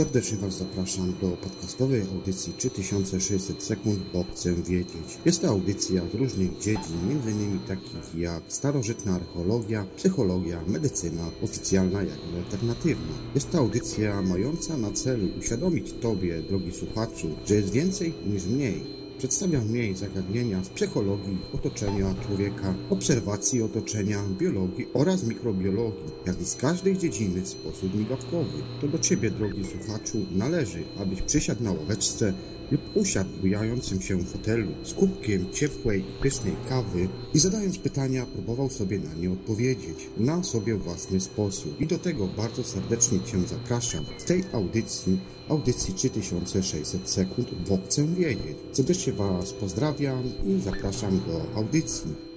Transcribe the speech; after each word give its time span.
Serdecznie 0.00 0.38
Was 0.38 0.58
zapraszam 0.58 1.14
do 1.20 1.28
podcastowej 1.28 2.02
audycji 2.02 2.52
3600 2.52 3.62
sekund, 3.62 3.98
bo 4.12 4.24
chcę 4.32 4.54
wiedzieć. 4.54 5.18
Jest 5.24 5.42
to 5.42 5.48
audycja 5.48 6.02
z 6.12 6.14
różnych 6.14 6.58
dziedzin, 6.58 6.96
m.in. 7.10 7.58
takich 7.68 8.14
jak 8.14 8.42
starożytna 8.48 9.14
archeologia, 9.14 9.86
psychologia, 9.96 10.60
medycyna, 10.66 11.30
oficjalna 11.42 12.02
jak 12.02 12.18
i 12.18 12.36
alternatywna. 12.36 13.14
Jest 13.34 13.50
to 13.50 13.58
audycja 13.58 14.22
mająca 14.22 14.76
na 14.76 14.92
celu 14.92 15.28
uświadomić 15.38 15.92
Tobie, 15.92 16.42
drogi 16.42 16.72
słuchaczu, 16.72 17.28
że 17.46 17.54
jest 17.54 17.70
więcej 17.70 18.14
niż 18.26 18.46
mniej 18.46 18.99
Przedstawiam 19.20 19.62
w 19.62 19.70
niej 19.70 19.96
zagadnienia 19.96 20.64
z 20.64 20.68
psychologii 20.68 21.38
otoczenia 21.54 22.14
człowieka, 22.26 22.74
obserwacji 22.90 23.62
otoczenia, 23.62 24.22
biologii 24.38 24.86
oraz 24.94 25.24
mikrobiologii, 25.24 26.10
jak 26.26 26.40
i 26.40 26.44
z 26.44 26.56
każdej 26.56 26.98
dziedziny 26.98 27.40
w 27.40 27.48
sposób 27.48 27.94
migawkowy. 27.94 28.62
To 28.80 28.88
do 28.88 28.98
Ciebie, 28.98 29.30
drogi 29.30 29.62
słuchaczu, 29.64 30.18
należy, 30.32 30.84
abyś 30.98 31.22
przysiadł 31.22 31.64
na 31.64 31.72
ławeczce 31.72 32.32
lub 32.70 32.80
usiadł 32.94 33.30
bujającym 33.40 34.02
się 34.02 34.24
fotelu 34.24 34.68
z 34.84 34.94
kubkiem 34.94 35.52
ciepłej 35.52 36.00
i 36.00 36.22
pysznej 36.22 36.54
kawy 36.68 37.08
i 37.34 37.38
zadając 37.38 37.78
pytania 37.78 38.26
próbował 38.26 38.70
sobie 38.70 38.98
na 38.98 39.14
nie 39.14 39.30
odpowiedzieć 39.30 40.06
na 40.16 40.42
sobie 40.42 40.74
własny 40.74 41.20
sposób. 41.20 41.80
I 41.80 41.86
do 41.86 41.98
tego 41.98 42.26
bardzo 42.26 42.64
serdecznie 42.64 43.20
Cię 43.20 43.38
zapraszam 43.48 44.04
w 44.18 44.24
tej 44.24 44.44
audycji 44.52 45.18
audycji 45.50 45.94
3600 45.94 47.10
sekund, 47.10 47.48
bo 47.68 47.78
chcę 47.86 48.06
wiedzieć. 48.06 48.56
Serdecznie 48.72 49.12
Was 49.12 49.52
pozdrawiam 49.52 50.22
i 50.46 50.60
zapraszam 50.60 51.20
do 51.26 51.58
audycji. 51.58 52.29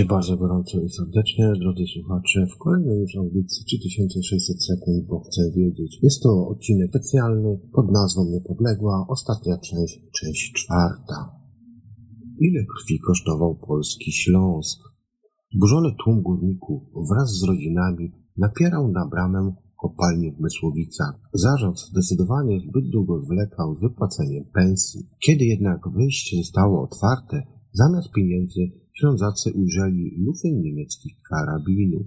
Witajcie 0.00 0.16
bardzo 0.16 0.36
gorąco 0.36 0.80
i 0.80 0.90
serdecznie, 0.90 1.52
drodzy 1.60 1.84
słuchacze, 1.94 2.46
w 2.54 2.58
kolejnej 2.58 3.00
już 3.00 3.16
audycji 3.16 3.64
3600 3.64 4.64
sekund, 4.64 5.06
bo 5.06 5.20
chcę 5.20 5.42
wiedzieć. 5.56 5.98
Jest 6.02 6.22
to 6.22 6.48
odcinek 6.48 6.90
specjalny 6.90 7.58
pod 7.72 7.86
nazwą 7.92 8.20
Niepodległa, 8.24 9.06
ostatnia 9.08 9.58
część, 9.58 10.00
część 10.20 10.52
czwarta. 10.52 11.18
Ile 12.40 12.60
krwi 12.72 13.00
kosztował 13.06 13.54
polski 13.68 14.12
Śląsk? 14.12 14.80
Burzony 15.60 15.90
tłum 16.04 16.22
górników 16.22 16.82
wraz 17.10 17.28
z 17.38 17.44
rodzinami 17.44 18.12
napierał 18.36 18.92
na 18.92 19.06
bramę 19.06 19.52
kopalni 19.82 20.32
w 20.32 20.40
Mysłowicach. 20.40 21.14
Zarząd 21.34 21.78
zdecydowanie 21.80 22.60
zbyt 22.60 22.90
długo 22.90 23.22
zwlekał 23.22 23.76
z 23.76 23.80
wypłaceniem 23.80 24.44
pensji. 24.54 25.00
Kiedy 25.26 25.44
jednak 25.44 25.80
wyjście 25.96 26.36
zostało 26.36 26.82
otwarte, 26.82 27.42
zamiast 27.72 28.08
pieniędzy 28.12 28.79
Ślązacy 29.00 29.52
ujrzeli 29.52 30.14
lufy 30.18 30.52
niemieckich 30.52 31.12
karabinów. 31.30 32.06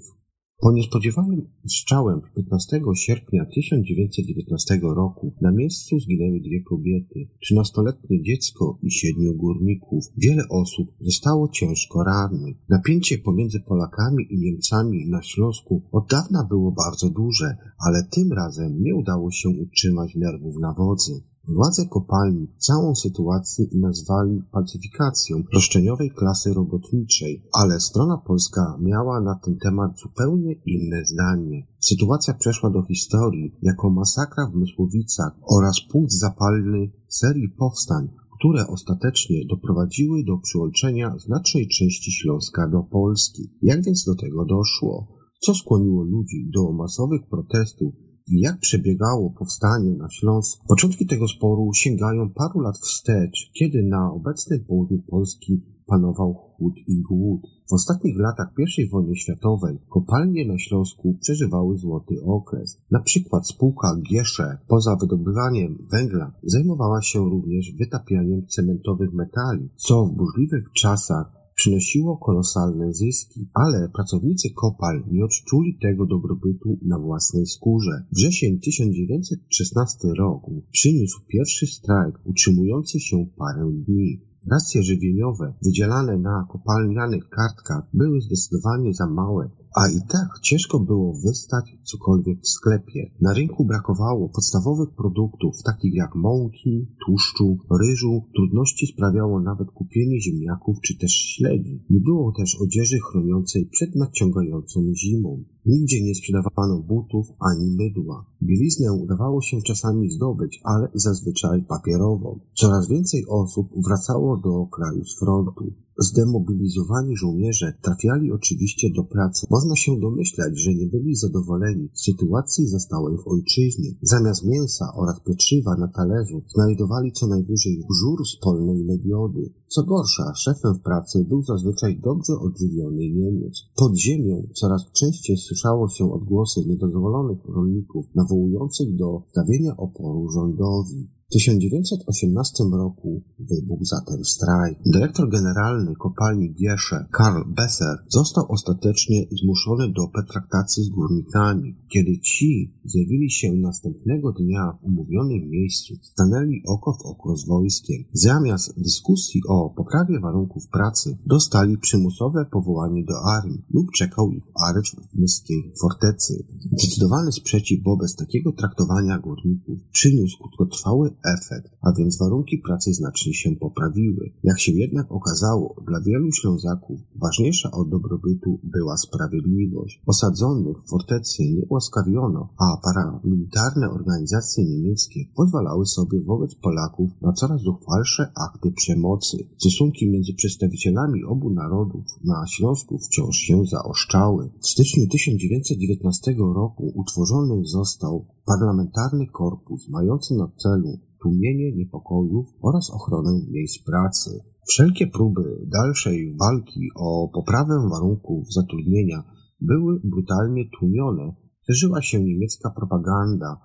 Po 0.61 0.71
niespodziewanym 0.71 1.41
strzałem 1.67 2.21
15 2.35 2.81
sierpnia 2.95 3.45
1919 3.45 4.79
roku 4.83 5.33
na 5.41 5.51
miejscu 5.51 5.99
zginęły 5.99 6.39
dwie 6.39 6.61
kobiety, 6.63 7.27
trzynastoletnie 7.41 8.21
dziecko 8.21 8.79
i 8.83 8.91
siedmiu 8.91 9.33
górników. 9.33 10.03
Wiele 10.17 10.43
osób 10.49 10.87
zostało 10.99 11.49
ciężko 11.49 12.03
rannych. 12.03 12.57
Napięcie 12.69 13.17
pomiędzy 13.17 13.59
Polakami 13.59 14.27
i 14.29 14.37
Niemcami 14.37 15.09
na 15.09 15.23
Śląsku 15.23 15.81
od 15.91 16.09
dawna 16.09 16.43
było 16.49 16.71
bardzo 16.71 17.09
duże, 17.09 17.57
ale 17.87 18.03
tym 18.11 18.33
razem 18.33 18.83
nie 18.83 18.95
udało 18.95 19.31
się 19.31 19.49
utrzymać 19.49 20.15
nerwów 20.15 20.55
na 20.59 20.73
wodzy. 20.73 21.32
Władze 21.47 21.85
kopalni 21.85 22.47
całą 22.57 22.95
sytuację 22.95 23.65
nazwali 23.73 24.43
pacyfikacją 24.51 25.43
roszczeniowej 25.53 26.11
klasy 26.11 26.53
robotniczej, 26.53 27.43
ale 27.53 27.79
strona 27.79 28.17
polska 28.17 28.77
miała 28.81 29.21
na 29.21 29.35
ten 29.35 29.57
temat 29.57 29.99
zupełnie 29.99 30.53
inne 30.65 31.05
zdanie. 31.05 31.67
Sytuacja 31.79 32.33
przeszła 32.33 32.69
do 32.69 32.83
historii 32.83 33.55
jako 33.61 33.89
masakra 33.89 34.47
w 34.47 34.55
Mysłowicach 34.55 35.33
oraz 35.41 35.75
punkt 35.91 36.11
zapalny 36.13 36.91
serii 37.07 37.49
powstań, 37.49 38.09
które 38.39 38.67
ostatecznie 38.67 39.45
doprowadziły 39.49 40.23
do 40.23 40.37
przyłączenia 40.37 41.15
znacznej 41.17 41.67
części 41.67 42.11
Śląska 42.11 42.67
do 42.67 42.83
Polski. 42.83 43.49
Jak 43.61 43.83
więc 43.83 44.05
do 44.05 44.15
tego 44.15 44.45
doszło? 44.45 45.07
Co 45.39 45.55
skłoniło 45.55 46.03
ludzi 46.03 46.49
do 46.53 46.71
masowych 46.71 47.21
protestów 47.29 47.93
jak 48.27 48.59
przebiegało 48.59 49.29
powstanie 49.29 49.95
na 49.95 50.09
Śląsku. 50.09 50.67
Początki 50.67 51.07
tego 51.07 51.27
sporu 51.27 51.73
sięgają 51.73 52.29
paru 52.29 52.59
lat 52.59 52.77
wstecz, 52.77 53.51
kiedy 53.53 53.83
na 53.83 54.11
obecnym 54.11 54.65
południu 54.65 55.01
Polski 55.09 55.61
panował 55.85 56.33
chłód 56.33 56.73
i 56.87 57.01
głód. 57.01 57.41
W 57.69 57.73
ostatnich 57.73 58.19
latach 58.19 58.47
I 58.77 58.89
wojny 58.89 59.15
światowej 59.15 59.79
kopalnie 59.89 60.45
na 60.47 60.57
Śląsku 60.57 61.17
przeżywały 61.21 61.77
złoty 61.77 62.15
okres. 62.25 62.77
Na 62.91 62.99
przykład 62.99 63.47
spółka 63.47 63.95
Giesze 64.09 64.57
poza 64.67 64.95
wydobywaniem 64.95 65.87
węgla 65.91 66.31
zajmowała 66.43 67.01
się 67.01 67.19
również 67.19 67.71
wytapianiem 67.79 68.47
cementowych 68.47 69.13
metali, 69.13 69.69
co 69.75 70.05
w 70.05 70.11
burzliwych 70.11 70.71
czasach 70.71 71.42
przynosiło 71.63 72.17
kolosalne 72.17 72.93
zyski, 72.93 73.47
ale 73.53 73.89
pracownicy 73.89 74.49
kopalń 74.49 75.03
nie 75.11 75.25
odczuli 75.25 75.77
tego 75.81 76.05
dobrobytu 76.05 76.77
na 76.81 76.99
własnej 76.99 77.45
skórze. 77.45 78.03
Wrzesień 78.11 78.59
1916 78.59 80.07
roku 80.17 80.63
przyniósł 80.71 81.21
pierwszy 81.27 81.67
strajk 81.67 82.19
utrzymujący 82.25 82.99
się 82.99 83.25
parę 83.37 83.71
dni. 83.85 84.21
Racje 84.51 84.83
żywieniowe 84.83 85.53
wydzielane 85.61 86.17
na 86.17 86.47
kopalnianych 86.51 87.29
kartkach 87.29 87.83
były 87.93 88.21
zdecydowanie 88.21 88.93
za 88.93 89.07
małe, 89.07 89.49
a 89.75 89.87
i 89.87 90.01
tak 90.09 90.39
ciężko 90.41 90.79
było 90.79 91.13
wystać 91.13 91.75
cokolwiek 91.83 92.41
w 92.41 92.47
sklepie. 92.47 93.11
Na 93.21 93.33
rynku 93.33 93.65
brakowało 93.65 94.29
podstawowych 94.29 94.89
produktów, 94.89 95.55
takich 95.65 95.93
jak 95.93 96.15
mąki, 96.15 96.87
tłuszczu, 97.05 97.57
ryżu. 97.81 98.23
Trudności 98.35 98.87
sprawiało 98.87 99.41
nawet 99.41 99.71
kupienie 99.71 100.21
ziemniaków 100.21 100.77
czy 100.81 100.97
też 100.97 101.11
śledzi. 101.11 101.83
Nie 101.89 101.99
było 101.99 102.31
też 102.31 102.61
odzieży 102.61 102.99
chroniącej 103.11 103.65
przed 103.65 103.95
nadciągającą 103.95 104.81
zimą. 104.95 105.43
Nigdzie 105.65 106.03
nie 106.03 106.15
sprzedawano 106.15 106.79
butów 106.79 107.27
ani 107.39 107.71
mydła. 107.71 108.25
Bieliznę 108.43 108.93
udawało 108.93 109.41
się 109.41 109.61
czasami 109.61 110.11
zdobyć, 110.11 110.61
ale 110.63 110.87
zazwyczaj 110.93 111.63
papierową. 111.63 112.39
Coraz 112.53 112.89
więcej 112.89 113.25
osób 113.29 113.67
wracało 113.85 114.37
do 114.37 114.65
kraju 114.65 115.05
z 115.05 115.19
frontu. 115.19 115.73
Zdemobilizowani 115.97 117.17
żołnierze 117.17 117.73
trafiali 117.81 118.31
oczywiście 118.31 118.87
do 118.95 119.03
pracy. 119.03 119.47
Można 119.49 119.75
się 119.75 119.99
domyślać, 119.99 120.59
że 120.59 120.73
nie 120.73 120.87
byli 120.87 121.15
zadowoleni 121.15 121.89
z 121.93 122.03
sytuacji 122.03 122.67
zastałej 122.67 123.17
w 123.17 123.27
ojczyźnie. 123.27 123.89
Zamiast 124.01 124.45
mięsa 124.45 124.85
oraz 124.95 125.19
pieczywa 125.19 125.75
na 125.75 125.87
talerzu 125.87 126.41
znajdowali 126.55 127.11
co 127.11 127.27
najwyżej 127.27 127.83
żur 128.01 128.27
z 128.27 128.35
polnej 128.39 128.83
legiody. 128.83 129.49
Co 129.75 129.83
gorsza, 129.83 130.33
szefem 130.35 130.73
w 130.73 130.81
pracy 130.81 131.25
był 131.29 131.43
zazwyczaj 131.43 131.99
dobrze 131.99 132.33
odżywiony 132.39 133.09
Niemiec. 133.09 133.61
Pod 133.75 133.95
ziemią 133.95 134.47
coraz 134.53 134.91
częściej 134.91 135.37
słyszało 135.37 135.89
się 135.89 136.13
odgłosy 136.13 136.65
niedozwolonych 136.65 137.45
rolników 137.45 138.05
nawołujących 138.15 138.95
do 138.95 139.23
stawienia 139.29 139.77
oporu 139.77 140.29
rządowi. 140.29 141.09
W 141.33 141.35
1918 141.35 142.63
roku 142.71 143.21
wybuchł 143.39 143.85
zatem 143.85 144.25
strajk. 144.25 144.77
Dyrektor 144.85 145.29
generalny 145.29 145.95
kopalni 145.95 146.53
Giersze, 146.53 147.05
Karl 147.11 147.41
Besser, 147.47 147.97
został 148.09 148.45
ostatecznie 148.51 149.25
zmuszony 149.41 149.93
do 149.93 150.07
petraktacji 150.07 150.83
z 150.83 150.89
górnikami. 150.89 151.75
Kiedy 151.93 152.19
ci 152.19 152.73
zjawili 152.85 153.31
się 153.31 153.53
następnego 153.53 154.31
dnia 154.31 154.71
w 154.71 154.83
umówionym 154.85 155.49
miejscu, 155.49 155.93
stanęli 156.01 156.61
oko 156.67 156.93
w 156.93 157.05
oko 157.05 157.37
z 157.37 157.47
wojskiem. 157.47 158.03
Zamiast 158.11 158.81
dyskusji 158.81 159.41
o 159.49 159.69
poprawie 159.69 160.19
warunków 160.19 160.67
pracy, 160.67 161.17
dostali 161.25 161.77
przymusowe 161.77 162.45
powołanie 162.51 163.03
do 163.03 163.13
armii 163.37 163.61
lub 163.73 163.91
czekał 163.91 164.31
ich 164.31 164.43
areszt 164.67 164.95
w 164.95 165.19
Myskiej 165.19 165.73
Fortecy. 165.81 166.45
Zdecydowany 166.71 167.31
sprzeciw 167.31 167.83
wobec 167.83 168.15
takiego 168.15 168.51
traktowania 168.51 169.19
górników 169.19 169.79
przyniósł 169.91 170.37
krótkotrwały 170.37 171.13
efekt, 171.25 171.77
a 171.81 171.91
więc 171.97 172.17
warunki 172.17 172.57
pracy 172.57 172.93
znacznie 172.93 173.33
się 173.33 173.55
poprawiły. 173.55 174.31
Jak 174.43 174.59
się 174.59 174.71
jednak 174.71 175.11
okazało, 175.11 175.75
dla 175.87 176.01
wielu 176.01 176.31
Ślązaków 176.31 176.99
ważniejsza 177.15 177.71
od 177.71 177.89
dobrobytu 177.89 178.59
była 178.63 178.97
sprawiedliwość. 178.97 180.01
Osadzonych 180.05 180.77
w 180.77 180.89
fortecy 180.89 181.43
nie 181.43 181.65
ułaskawiono, 181.69 182.49
a 182.57 182.77
paramilitarne 182.83 183.89
organizacje 183.89 184.65
niemieckie 184.65 185.19
pozwalały 185.35 185.85
sobie 185.85 186.21
wobec 186.21 186.55
Polaków 186.55 187.11
na 187.21 187.33
coraz 187.33 187.61
zuchwalsze 187.61 188.31
akty 188.47 188.71
przemocy. 188.71 189.37
Stosunki 189.57 190.09
między 190.09 190.33
przedstawicielami 190.33 191.23
obu 191.23 191.49
narodów 191.49 192.05
na 192.23 192.45
Śląsku 192.47 192.99
wciąż 192.99 193.37
się 193.37 193.65
zaoszczały. 193.65 194.49
W 194.61 194.67
styczniu 194.67 195.07
1919 195.07 196.35
roku 196.55 196.91
utworzony 196.95 197.65
został 197.65 198.25
parlamentarny 198.45 199.27
korpus 199.27 199.89
mający 199.89 200.33
na 200.33 200.47
celu 200.57 200.99
tłumienie 201.23 201.71
niepokojów 201.75 202.47
oraz 202.61 202.89
ochronę 202.89 203.31
miejsc 203.51 203.83
pracy. 203.83 204.29
Wszelkie 204.67 205.07
próby 205.07 205.43
dalszej 205.67 206.35
walki 206.39 206.81
o 206.95 207.29
poprawę 207.33 207.89
warunków 207.91 208.53
zatrudnienia 208.53 209.23
były 209.61 209.99
brutalnie 210.03 210.69
tłumione, 210.79 211.35
szerzyła 211.67 212.01
się 212.01 212.23
niemiecka 212.23 212.69
propaganda. 212.69 213.57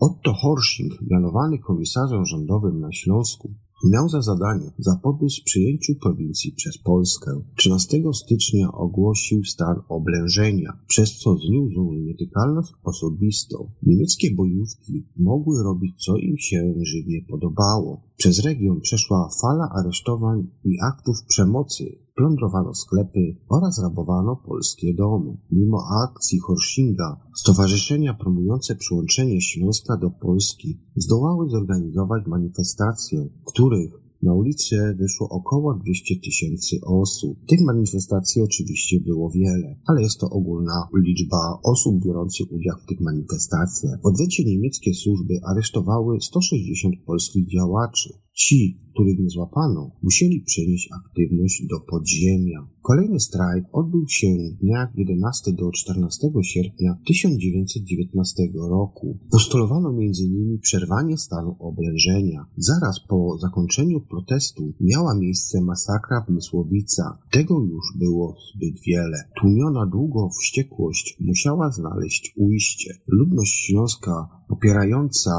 Otto 0.00 0.32
Horsching, 0.32 0.92
mianowany 1.10 1.58
komisarzem 1.58 2.24
rządowym 2.26 2.80
na 2.80 2.92
Śląsku, 2.92 3.54
miał 3.84 4.08
za 4.08 4.22
zadanie 4.22 4.70
zapobiec 4.78 5.40
przyjęciu 5.44 5.94
prowincji 6.02 6.52
przez 6.52 6.78
Polskę. 6.78 7.40
13 7.56 8.02
stycznia 8.12 8.72
ogłosił 8.72 9.44
stan 9.44 9.76
oblężenia, 9.88 10.72
przez 10.86 11.18
co 11.18 11.36
zniósł 11.38 11.92
nietykalność 11.92 12.72
osobistą. 12.84 13.70
Niemieckie 13.82 14.34
bojówki 14.34 15.06
mogły 15.16 15.62
robić 15.62 16.04
co 16.04 16.16
im 16.16 16.36
się 16.38 16.74
żywnie 16.82 17.20
podobało. 17.28 18.09
Przez 18.20 18.44
region 18.44 18.80
przeszła 18.80 19.28
fala 19.42 19.68
aresztowań 19.80 20.46
i 20.64 20.76
aktów 20.92 21.16
przemocy, 21.28 21.84
plądrowano 22.16 22.74
sklepy 22.74 23.36
oraz 23.48 23.82
rabowano 23.82 24.36
polskie 24.36 24.94
domy. 24.94 25.36
Mimo 25.50 25.84
akcji 26.04 26.38
Horshinga, 26.38 27.20
stowarzyszenia 27.36 28.14
promujące 28.14 28.76
przyłączenie 28.76 29.40
Śląska 29.40 29.96
do 29.96 30.10
Polski 30.10 30.80
zdołały 30.96 31.50
zorganizować 31.50 32.26
manifestacje, 32.26 33.28
których 33.46 33.99
na 34.22 34.34
ulicy 34.34 34.76
wyszło 34.98 35.28
około 35.28 35.74
200 35.74 36.14
tysięcy 36.24 36.76
osób. 36.86 37.38
Tych 37.48 37.60
manifestacji 37.60 38.42
oczywiście 38.42 39.00
było 39.00 39.30
wiele, 39.30 39.76
ale 39.86 40.02
jest 40.02 40.20
to 40.20 40.30
ogólna 40.30 40.88
liczba 41.06 41.60
osób 41.64 42.04
biorących 42.04 42.52
udział 42.52 42.76
w 42.82 42.86
tych 42.88 43.00
manifestacjach. 43.00 44.00
W 44.04 44.06
niemieckie 44.44 44.94
służby 44.94 45.34
aresztowały 45.52 46.20
160 46.20 46.94
polskich 47.06 47.46
działaczy. 47.48 48.10
Ci, 48.32 48.80
których 48.94 49.18
nie 49.18 49.30
złapano, 49.30 49.90
musieli 50.02 50.40
przenieść 50.40 50.88
aktywność 50.92 51.66
do 51.66 51.80
podziemia. 51.80 52.66
Kolejny 52.82 53.20
strajk 53.20 53.64
odbył 53.72 54.08
się 54.08 54.26
w 54.26 54.60
dniach 54.60 54.88
11 54.96 55.52
do 55.52 55.70
14 55.72 56.28
sierpnia 56.42 56.98
1919 57.06 58.42
roku. 58.54 59.18
Postulowano 59.30 59.88
m.in. 59.90 60.58
przerwanie 60.58 61.18
stanu 61.18 61.56
oblężenia. 61.58 62.46
Zaraz 62.56 63.00
po 63.08 63.38
zakończeniu 63.38 64.00
protestu 64.00 64.72
miała 64.80 65.14
miejsce 65.14 65.60
masakra 65.60 66.24
w 66.28 66.30
Mysłowica. 66.30 67.18
Tego 67.30 67.60
już 67.60 67.84
było 67.98 68.36
zbyt 68.54 68.74
wiele. 68.86 69.18
Tłumiona 69.40 69.86
długo 69.86 70.28
wściekłość 70.40 71.16
musiała 71.20 71.70
znaleźć 71.70 72.34
ujście. 72.36 72.94
Ludność 73.06 73.66
śląska 73.66 74.28
popierająca 74.48 75.30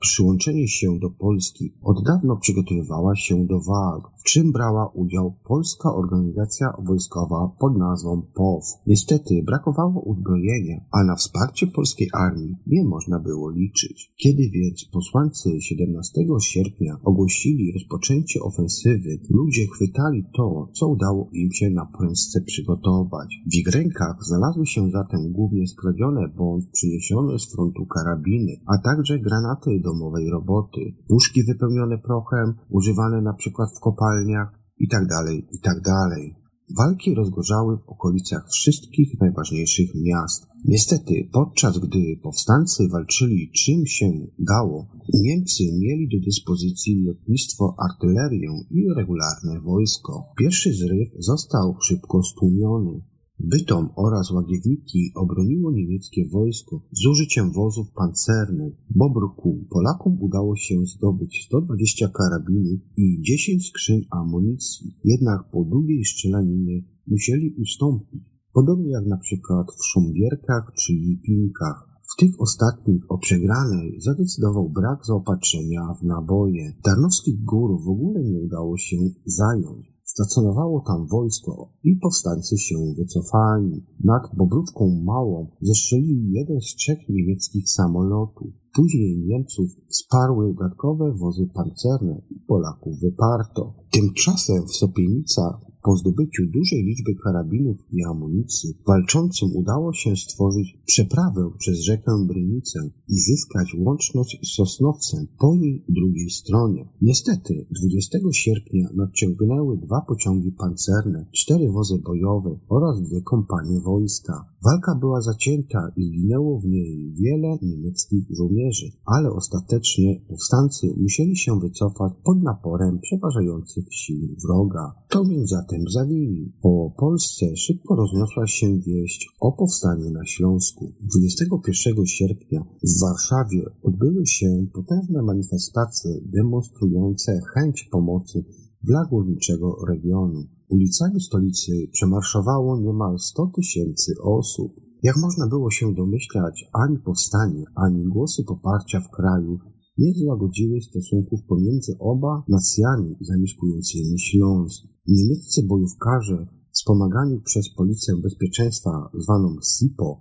przyłączenie 0.00 0.68
się 0.68 0.98
do 0.98 1.10
Polski 1.10 1.72
od 1.82 2.04
dawno 2.04 2.36
przygotowywała 2.36 2.99
się 3.16 3.46
do 3.46 3.60
walk, 3.60 4.10
w 4.20 4.22
czym 4.22 4.52
brała 4.52 4.86
udział 4.94 5.34
polska 5.44 5.94
organizacja 5.94 6.72
wojskowa 6.84 7.56
pod 7.58 7.76
nazwą 7.78 8.22
POW. 8.34 8.64
Niestety 8.86 9.42
brakowało 9.46 10.00
uzbrojenia, 10.00 10.84
a 10.92 11.04
na 11.04 11.16
wsparcie 11.16 11.66
polskiej 11.66 12.08
armii 12.12 12.56
nie 12.66 12.84
można 12.84 13.20
było 13.20 13.50
liczyć. 13.50 14.12
Kiedy 14.16 14.42
więc 14.54 14.84
posłańcy 14.92 15.60
17 15.60 16.20
sierpnia 16.40 16.96
ogłosili 17.04 17.72
rozpoczęcie 17.72 18.40
ofensywy, 18.40 19.20
ludzie 19.30 19.66
chwytali 19.66 20.24
to, 20.36 20.68
co 20.72 20.88
udało 20.88 21.28
im 21.32 21.52
się 21.52 21.70
na 21.70 21.86
prędce 21.98 22.40
przygotować. 22.40 23.28
W 23.52 23.54
ich 23.54 23.68
rękach 23.68 24.16
znalazły 24.20 24.66
się 24.66 24.90
zatem 24.90 25.32
głównie 25.32 25.66
skradzione 25.66 26.28
bądź 26.28 26.66
przyniesione 26.72 27.38
z 27.38 27.52
frontu 27.52 27.86
karabiny, 27.86 28.52
a 28.66 28.78
także 28.78 29.18
granaty 29.18 29.80
domowej 29.84 30.30
roboty, 30.30 30.80
puszki 31.08 31.44
wypełnione 31.44 31.98
prochem, 31.98 32.54
używane 32.70 32.89
na 33.22 33.34
przykład 33.34 33.68
w 33.76 33.80
kopalniach 33.80 34.48
itd., 34.78 35.06
tak 35.08 35.34
itd. 35.52 35.82
Tak 35.82 36.40
Walki 36.78 37.14
rozgorzały 37.14 37.76
w 37.76 37.88
okolicach 37.88 38.48
wszystkich 38.50 39.20
najważniejszych 39.20 39.90
miast. 39.94 40.46
Niestety, 40.64 41.28
podczas 41.32 41.78
gdy 41.78 41.98
powstańcy 42.22 42.88
walczyli 42.88 43.50
czym 43.50 43.86
się 43.86 44.06
dało, 44.38 44.86
Niemcy 45.14 45.64
mieli 45.78 46.08
do 46.08 46.24
dyspozycji 46.24 47.04
lotnictwo, 47.06 47.74
artylerię 47.78 48.50
i 48.70 48.84
regularne 48.96 49.60
wojsko. 49.60 50.24
Pierwszy 50.38 50.74
zryw 50.74 51.08
został 51.18 51.76
szybko 51.80 52.22
stłumiony. 52.22 53.00
Bytom 53.44 53.88
oraz 53.96 54.30
Łagiewniki 54.30 55.12
obroniło 55.14 55.72
niemieckie 55.72 56.28
wojsko 56.28 56.80
z 56.92 57.06
użyciem 57.06 57.52
wozów 57.52 57.86
pancernych. 57.90 58.74
Bobruku 58.90 59.64
Polakom 59.70 60.16
udało 60.20 60.56
się 60.56 60.86
zdobyć 60.86 61.44
120 61.46 62.08
karabinów 62.08 62.80
i 62.96 63.22
10 63.22 63.68
skrzyń 63.68 64.06
amunicji, 64.10 64.96
jednak 65.04 65.50
po 65.52 65.64
długiej 65.64 66.04
strzelaninie 66.04 66.82
musieli 67.06 67.54
ustąpić, 67.62 68.22
podobnie 68.52 68.90
jak 68.90 69.06
na 69.06 69.18
przykład 69.18 69.66
w 69.80 69.84
Szumbierkach 69.84 70.72
czy 70.78 70.92
Lipinkach. 70.92 71.90
W 72.12 72.20
tych 72.20 72.40
ostatnich 72.40 73.02
o 73.08 73.18
przegranej 73.18 74.00
zadecydował 74.00 74.70
brak 74.70 75.06
zaopatrzenia 75.06 75.94
w 76.00 76.04
naboje. 76.04 76.72
Tarnowskich 76.82 77.44
gór 77.44 77.84
w 77.84 77.88
ogóle 77.88 78.24
nie 78.24 78.40
udało 78.40 78.76
się 78.76 78.96
zająć. 79.24 79.89
Stacjonowało 80.14 80.84
tam 80.86 81.06
wojsko 81.06 81.72
i 81.84 81.96
powstańcy 81.96 82.58
się 82.58 82.76
wycofali. 82.98 83.84
Nad 84.04 84.22
Bobrówką 84.36 85.02
Małą 85.04 85.46
zestrzelili 85.60 86.32
jeden 86.32 86.60
z 86.60 86.74
trzech 86.74 86.98
niemieckich 87.08 87.70
samolotów. 87.70 88.52
Później 88.74 89.18
Niemców 89.18 89.70
wsparły 89.88 90.54
dodatkowe 90.54 91.12
wozy 91.12 91.48
pancerne 91.54 92.22
i 92.30 92.40
Polaków 92.40 93.00
wyparto. 93.00 93.74
Tymczasem 93.90 94.66
w 94.66 94.76
Sopienicach 94.76 95.69
po 95.82 95.96
zdobyciu 95.96 96.42
dużej 96.46 96.82
liczby 96.84 97.14
karabinów 97.14 97.76
i 97.92 98.04
amunicji, 98.04 98.74
walczącym 98.86 99.56
udało 99.56 99.92
się 99.92 100.16
stworzyć 100.16 100.78
przeprawę 100.86 101.50
przez 101.58 101.80
rzekę 101.80 102.26
Brynicę 102.26 102.80
i 103.08 103.20
zyskać 103.20 103.76
łączność 103.78 104.38
z 104.42 104.54
Sosnowcem 104.54 105.26
po 105.38 105.54
jej 105.54 105.84
drugiej 105.88 106.30
stronie. 106.30 106.88
Niestety 107.02 107.66
20 107.70 108.18
sierpnia 108.32 108.88
nadciągnęły 108.94 109.78
dwa 109.78 110.00
pociągi 110.00 110.52
pancerne, 110.52 111.26
cztery 111.32 111.68
wozy 111.68 111.98
bojowe 111.98 112.58
oraz 112.68 113.02
dwie 113.02 113.22
kompanie 113.22 113.80
wojska. 113.80 114.44
Walka 114.64 114.94
była 114.94 115.20
zacięta 115.20 115.92
i 115.96 116.04
zginęło 116.04 116.60
w 116.60 116.64
niej 116.64 117.14
wiele 117.14 117.58
niemieckich 117.62 118.24
żołnierzy, 118.30 118.92
ale 119.06 119.32
ostatecznie 119.32 120.20
powstańcy 120.28 120.94
musieli 120.96 121.36
się 121.36 121.60
wycofać 121.60 122.12
pod 122.24 122.42
naporem 122.42 122.98
przeważających 122.98 123.94
sił 123.94 124.36
wroga. 124.44 124.94
To 125.08 125.24
więc 125.24 125.50
zawili. 125.88 126.52
Po 126.62 126.92
Polsce 126.96 127.56
szybko 127.56 127.96
rozniosła 127.96 128.46
się 128.46 128.78
wieść 128.78 129.28
o 129.40 129.52
powstaniu 129.52 130.10
na 130.10 130.26
Śląsku. 130.26 130.92
21 131.00 132.06
sierpnia 132.06 132.64
w 132.84 133.00
Warszawie 133.00 133.64
odbyły 133.82 134.26
się 134.26 134.66
potężne 134.74 135.22
manifestacje 135.22 136.10
demonstrujące 136.24 137.40
chęć 137.54 137.88
pomocy 137.92 138.44
dla 138.82 139.04
górniczego 139.04 139.76
regionu. 139.88 140.44
Ulicami 140.68 141.20
stolicy 141.20 141.72
przemarszowało 141.92 142.80
niemal 142.80 143.18
100 143.18 143.46
tysięcy 143.46 144.14
osób. 144.22 144.72
Jak 145.02 145.16
można 145.16 145.46
było 145.48 145.70
się 145.70 145.94
domyślać, 145.94 146.64
ani 146.72 146.98
powstanie, 146.98 147.64
ani 147.74 148.04
głosy 148.04 148.44
poparcia 148.44 149.00
w 149.00 149.10
kraju 149.10 149.58
nie 149.98 150.14
złagodziły 150.14 150.80
stosunków 150.80 151.40
pomiędzy 151.48 151.92
oba 151.98 152.44
nacjami 152.48 153.16
zamieszkującymi 153.20 154.18
Śląsk. 154.18 154.84
Niemieccy 155.10 155.66
bojówkarze, 155.66 156.46
wspomagani 156.72 157.40
przez 157.44 157.74
Policję 157.76 158.14
Bezpieczeństwa 158.22 159.10
zwaną 159.14 159.56
SIPO, 159.62 160.18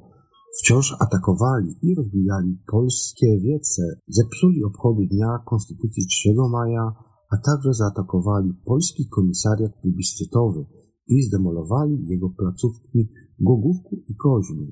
wciąż 0.60 0.96
atakowali 1.00 1.70
i 1.82 1.96
rozbijali 1.96 2.58
polskie 2.72 3.40
wiece, 3.42 3.82
zepsuli 4.08 4.64
obchody 4.64 5.08
Dnia 5.08 5.38
Konstytucji 5.46 6.06
3 6.08 6.30
maja, 6.52 6.86
a 7.32 7.38
także 7.38 7.74
zaatakowali 7.74 8.54
polski 8.66 9.10
komisariat 9.10 9.72
plebiscytowy 9.82 10.66
i 11.08 11.24
zdemolowali 11.24 12.08
jego 12.08 12.30
placówki 12.30 13.10
w 13.40 13.44
Głogówku 13.44 13.96
i 14.08 14.16
Koźlu. 14.16 14.68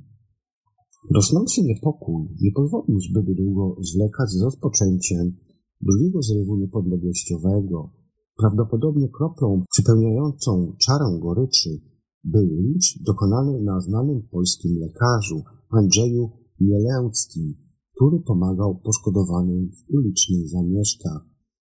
Rosnący 1.16 1.62
niepokój 1.64 2.28
nie 2.42 2.52
pozwolił 2.52 3.00
zbyt 3.00 3.38
długo 3.38 3.76
zwlekać 3.82 4.30
z 4.30 4.42
rozpoczęciem 4.42 5.38
drugiego 5.82 6.22
zrywu 6.22 6.58
niepodległościowego. 6.58 8.07
Prawdopodobnie 8.38 9.10
kroplą 9.10 9.64
przypełniającą 9.72 10.76
czarę 10.80 11.20
goryczy 11.22 11.82
był 12.24 12.48
lincz 12.48 13.04
dokonany 13.04 13.62
na 13.62 13.82
znanym 13.82 14.28
polskim 14.32 14.80
lekarzu 14.80 15.44
Andrzeju 15.70 16.30
Mielęckim, 16.60 17.54
który 17.96 18.20
pomagał 18.20 18.80
poszkodowanym 18.86 19.70
w 19.72 19.94
ulicznych 19.96 20.50
zamieszkach. 20.50 21.22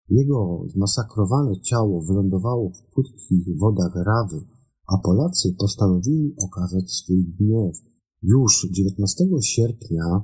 Jego 0.09 0.63
zmasakrowane 0.67 1.61
ciało 1.61 2.01
wylądowało 2.01 2.69
w 2.69 2.93
płytkich 2.93 3.57
wodach 3.57 3.95
Rawy, 3.95 4.45
a 4.93 4.97
Polacy 4.97 5.55
postanowili 5.59 6.35
okazać 6.45 6.91
swój 6.91 7.23
gniew. 7.39 7.75
Już 8.23 8.67
19 8.71 9.25
sierpnia 9.41 10.23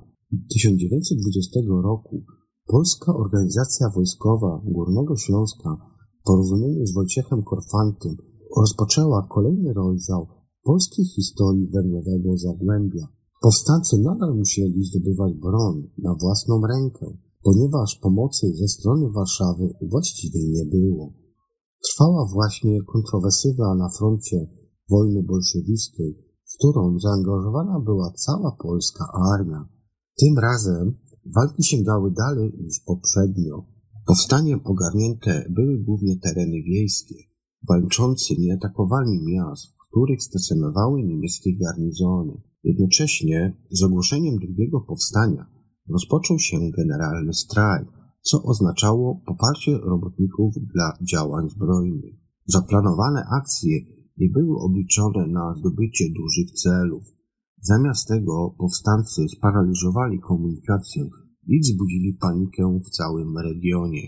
1920 0.54 1.60
roku 1.84 2.24
Polska 2.66 3.14
Organizacja 3.14 3.90
Wojskowa 3.96 4.62
Górnego 4.66 5.16
Śląska 5.16 5.99
porozumieniu 6.24 6.86
z 6.86 6.94
Wojciechem 6.94 7.44
Korfantym 7.44 8.18
rozpoczęła 8.58 9.28
kolejny 9.30 9.74
rozdział 9.74 10.28
polskiej 10.64 11.06
historii 11.06 11.68
węglowego 11.68 12.38
Zagłębia. 12.38 13.08
Powstańcy 13.42 13.98
nadal 13.98 14.36
musieli 14.36 14.84
zdobywać 14.84 15.34
broń 15.34 15.90
na 15.98 16.16
własną 16.22 16.62
rękę, 16.68 17.06
ponieważ 17.44 18.00
pomocy 18.02 18.54
ze 18.56 18.68
strony 18.68 19.10
Warszawy 19.12 19.74
właściwie 19.82 20.40
nie 20.48 20.66
było. 20.66 21.14
Trwała 21.84 22.26
właśnie 22.34 22.80
kontrowersywa 22.94 23.76
na 23.76 23.90
froncie 23.98 24.48
wojny 24.90 25.24
bolszewickiej, 25.24 26.18
w 26.46 26.58
którą 26.58 27.00
zaangażowana 27.00 27.80
była 27.80 28.12
cała 28.12 28.58
polska 28.64 29.06
armia. 29.34 29.70
Tym 30.20 30.38
razem 30.38 30.98
walki 31.36 31.64
sięgały 31.64 32.12
dalej 32.12 32.54
niż 32.64 32.80
poprzednio. 32.80 33.66
Powstaniem 34.10 34.60
ogarnięte 34.64 35.46
były 35.50 35.78
głównie 35.78 36.20
tereny 36.20 36.64
wiejskie. 36.64 37.16
Walczący 37.70 38.36
nie 38.40 38.54
atakowali 38.54 39.24
miast, 39.26 39.66
w 39.68 39.90
których 39.90 40.24
stacjonowały 40.24 41.04
niemieckie 41.04 41.58
garnizony. 41.58 42.42
Jednocześnie 42.64 43.58
z 43.72 43.84
ogłoszeniem 43.84 44.40
drugiego 44.40 44.82
powstania 44.82 45.46
rozpoczął 45.90 46.40
się 46.40 46.58
generalny 46.78 47.34
strajk, 47.34 47.88
co 48.22 48.44
oznaczało 48.44 49.22
poparcie 49.26 49.78
robotników 49.78 50.54
dla 50.74 50.98
działań 51.02 51.50
zbrojnych. 51.50 52.16
Zaplanowane 52.46 53.24
akcje 53.40 53.80
nie 54.18 54.30
były 54.30 54.60
obliczone 54.60 55.28
na 55.28 55.56
zdobycie 55.60 56.06
dużych 56.16 56.52
celów. 56.52 57.04
Zamiast 57.62 58.08
tego 58.08 58.56
powstańcy 58.60 59.22
sparaliżowali 59.38 60.20
komunikację 60.20 61.10
i 61.50 61.60
wzbudzili 61.60 62.14
panikę 62.14 62.80
w 62.86 62.90
całym 62.90 63.38
regionie. 63.38 64.02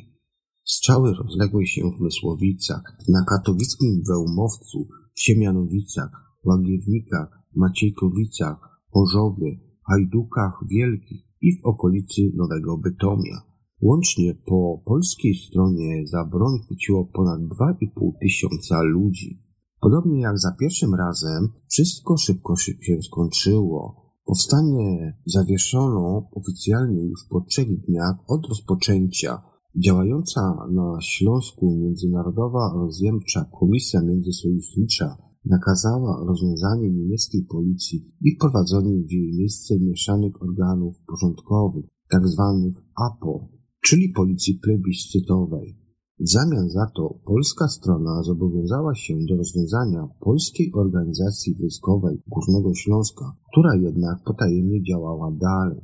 Strzały 0.63 1.13
rozległy 1.13 1.67
się 1.67 1.81
w 1.91 2.01
Mysłowicach, 2.01 2.83
na 3.10 3.25
katowickim 3.29 4.03
Wełmowcu, 4.07 4.88
w 5.15 5.21
Siemianowicach, 5.21 6.12
Łagiewnikach, 6.45 7.29
Maciejkowicach, 7.55 8.57
Chorzowie, 8.93 9.60
Hajdukach 9.89 10.53
Wielkich 10.69 11.21
i 11.41 11.57
w 11.57 11.65
okolicy 11.65 12.21
Nowego 12.36 12.77
Bytomia. 12.77 13.41
Łącznie 13.81 14.36
po 14.45 14.81
polskiej 14.86 15.36
stronie 15.36 16.07
za 16.07 16.25
broń 16.25 16.60
chwyciło 16.65 17.05
ponad 17.05 17.41
2,5 17.41 18.12
tysiąca 18.21 18.81
ludzi. 18.81 19.43
Podobnie 19.79 20.21
jak 20.21 20.39
za 20.39 20.51
pierwszym 20.60 20.95
razem, 20.95 21.50
wszystko 21.67 22.17
szybko 22.17 22.55
się 22.57 23.01
skończyło. 23.01 24.01
Powstanie 24.25 25.17
zawieszono 25.25 26.29
oficjalnie 26.31 27.03
już 27.03 27.27
po 27.29 27.41
trzech 27.41 27.85
dniach 27.85 28.15
od 28.27 28.47
rozpoczęcia. 28.49 29.41
Działająca 29.75 30.41
na 30.71 30.97
Śląsku 31.01 31.77
Międzynarodowa 31.81 32.73
Rozjemcza 32.75 33.45
Komisja 33.59 34.01
Międzysojusznicza 34.01 35.17
nakazała 35.45 36.25
rozwiązanie 36.27 36.91
niemieckiej 36.91 37.43
policji 37.43 38.15
i 38.21 38.35
wprowadzenie 38.35 39.03
w 39.03 39.11
jej 39.11 39.33
miejsce 39.33 39.79
mieszanych 39.79 40.41
organów 40.41 40.95
porządkowych, 41.07 41.85
tzw. 42.11 42.71
Tak 42.75 42.83
APO, 42.95 43.47
czyli 43.81 44.09
policji 44.09 44.59
plebiscytowej. 44.63 45.80
W 46.21 46.29
zamian 46.29 46.69
za 46.69 46.85
to 46.95 47.19
polska 47.25 47.67
strona 47.67 48.23
zobowiązała 48.23 48.95
się 48.95 49.13
do 49.29 49.37
rozwiązania 49.37 50.07
Polskiej 50.19 50.71
Organizacji 50.73 51.55
Wojskowej 51.55 52.21
Górnego 52.27 52.75
Śląska, 52.75 53.35
która 53.51 53.75
jednak 53.75 54.23
potajemnie 54.25 54.83
działała 54.83 55.31
dalej, 55.31 55.81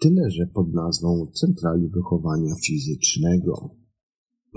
tyle 0.00 0.30
że 0.30 0.46
pod 0.46 0.74
nazwą 0.74 1.26
Centrali 1.40 1.88
Wychowania 1.88 2.54
Fizycznego. 2.66 3.70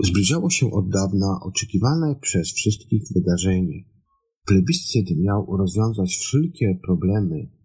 Zbliżało 0.04 0.50
się 0.50 0.70
od 0.70 0.88
dawna 0.88 1.40
oczekiwane 1.42 2.16
przez 2.20 2.52
wszystkich 2.52 3.02
wydarzenie. 3.14 3.84
Plebiscyt 4.46 5.06
miał 5.16 5.56
rozwiązać 5.56 6.10
wszelkie 6.10 6.78
problemy. 6.86 7.57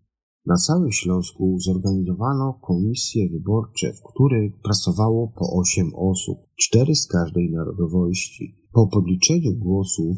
Na 0.45 0.55
całym 0.57 0.91
Śląsku 0.91 1.59
zorganizowano 1.59 2.59
komisje 2.61 3.29
wyborcze, 3.29 3.93
w 3.93 4.01
których 4.13 4.53
pracowało 4.63 5.27
po 5.27 5.53
osiem 5.59 5.91
osób, 5.95 6.37
cztery 6.55 6.95
z 6.95 7.07
każdej 7.07 7.51
narodowości. 7.51 8.55
Po 8.73 8.87
podliczeniu 8.87 9.53
głosów 9.53 10.17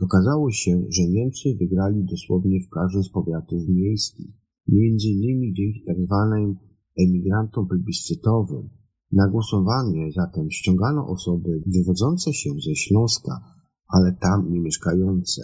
okazało 0.00 0.50
się, 0.50 0.84
że 0.88 1.08
Niemcy 1.08 1.56
wygrali 1.60 2.04
dosłownie 2.04 2.60
w 2.60 2.70
każdym 2.70 3.02
z 3.02 3.10
powiatów 3.10 3.68
miejskich, 3.68 4.34
między 4.68 5.08
innymi 5.08 5.52
dzięki 5.54 5.84
tzw. 5.86 6.30
Tak 6.30 6.66
emigrantom 7.04 7.68
plebiscytowym. 7.68 8.68
Na 9.12 9.28
głosowanie 9.28 10.12
zatem 10.12 10.50
ściągano 10.50 11.08
osoby 11.08 11.62
wywodzące 11.66 12.32
się 12.32 12.50
ze 12.50 12.74
Śląska, 12.74 13.40
ale 13.88 14.16
tam 14.20 14.50
nie 14.50 14.60
mieszkające. 14.60 15.42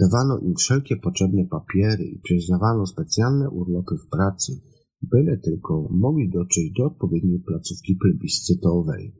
Dawano 0.00 0.38
im 0.38 0.54
wszelkie 0.54 0.96
potrzebne 0.96 1.44
papiery 1.44 2.04
i 2.04 2.20
przyznawano 2.20 2.86
specjalne 2.86 3.50
urlopy 3.50 3.94
w 3.98 4.08
pracy, 4.08 4.60
byle 5.02 5.38
tylko 5.38 5.88
mogli 5.90 6.30
dotrzeć 6.30 6.72
do 6.78 6.86
odpowiedniej 6.86 7.40
placówki 7.40 7.96
plebiscytowej. 8.02 9.14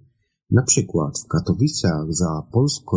Na 0.51 0.63
przykład 0.63 1.19
w 1.19 1.29
Katowicach 1.29 2.07
za 2.09 2.43
Polskę 2.53 2.97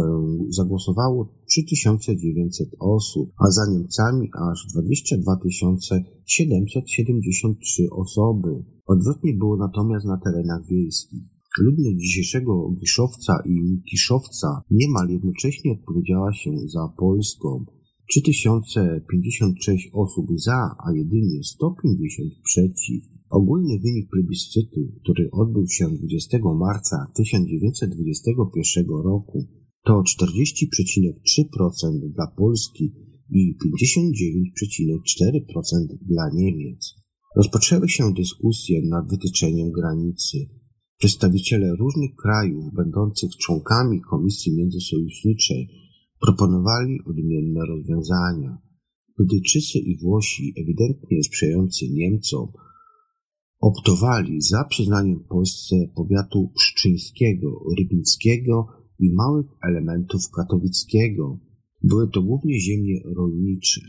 zagłosowało 0.49 1.35
3900 1.49 2.69
osób, 2.79 3.31
a 3.37 3.51
za 3.51 3.71
Niemcami 3.71 4.29
aż 4.51 4.67
22 4.73 5.39
773 6.25 7.89
osoby. 7.91 8.65
Odwrotnie 8.85 9.33
było 9.33 9.57
natomiast 9.57 10.05
na 10.05 10.17
terenach 10.17 10.65
wiejskich. 10.65 11.38
Ludność 11.59 11.97
dzisiejszego 11.97 12.75
Giszowca 12.79 13.43
i 13.45 13.81
Kiszowca 13.89 14.61
niemal 14.71 15.09
jednocześnie 15.09 15.71
odpowiedziała 15.71 16.33
się 16.33 16.51
za 16.67 16.93
Polską. 16.97 17.65
3056 18.09 19.89
osób 19.93 20.25
za, 20.35 20.75
a 20.85 20.91
jedynie 20.95 21.43
150 21.43 22.33
przeciw. 22.43 23.03
Ogólny 23.29 23.79
wynik 23.79 24.09
plebiscytu, 24.09 24.79
który 25.03 25.29
odbył 25.31 25.67
się 25.67 25.89
20 25.89 26.39
marca 26.59 27.11
1921 27.15 28.85
roku, 29.03 29.47
to 29.83 29.93
40,3% 29.93 30.05
dla 32.15 32.27
Polski 32.37 32.93
i 33.31 33.55
59,4% 33.55 35.97
dla 36.01 36.29
Niemiec. 36.33 36.95
Rozpoczęły 37.35 37.89
się 37.89 38.13
dyskusje 38.13 38.81
nad 38.81 39.09
wytyczeniem 39.09 39.71
granicy. 39.71 40.37
Przedstawiciele 40.99 41.75
różnych 41.75 42.15
krajów 42.15 42.73
będących 42.73 43.29
członkami 43.37 44.01
Komisji 44.01 44.55
Międzysojuszniczej 44.55 45.69
proponowali 46.21 46.99
odmienne 47.05 47.59
rozwiązania. 47.65 48.57
Brytyjczycy 49.17 49.79
i 49.79 49.97
Włosi, 49.97 50.53
ewidentnie 50.61 51.23
sprzyjający 51.23 51.85
Niemcom, 51.91 52.47
optowali 53.59 54.41
za 54.41 54.63
przyznaniem 54.63 55.19
Polsce 55.29 55.75
powiatu 55.95 56.51
pszczyńskiego, 56.55 57.63
rybnickiego 57.79 58.67
i 58.99 59.13
małych 59.13 59.47
elementów 59.69 60.21
katowickiego. 60.35 61.39
Były 61.81 62.09
to 62.13 62.21
głównie 62.21 62.59
ziemie 62.59 62.99
rolnicze. 63.15 63.81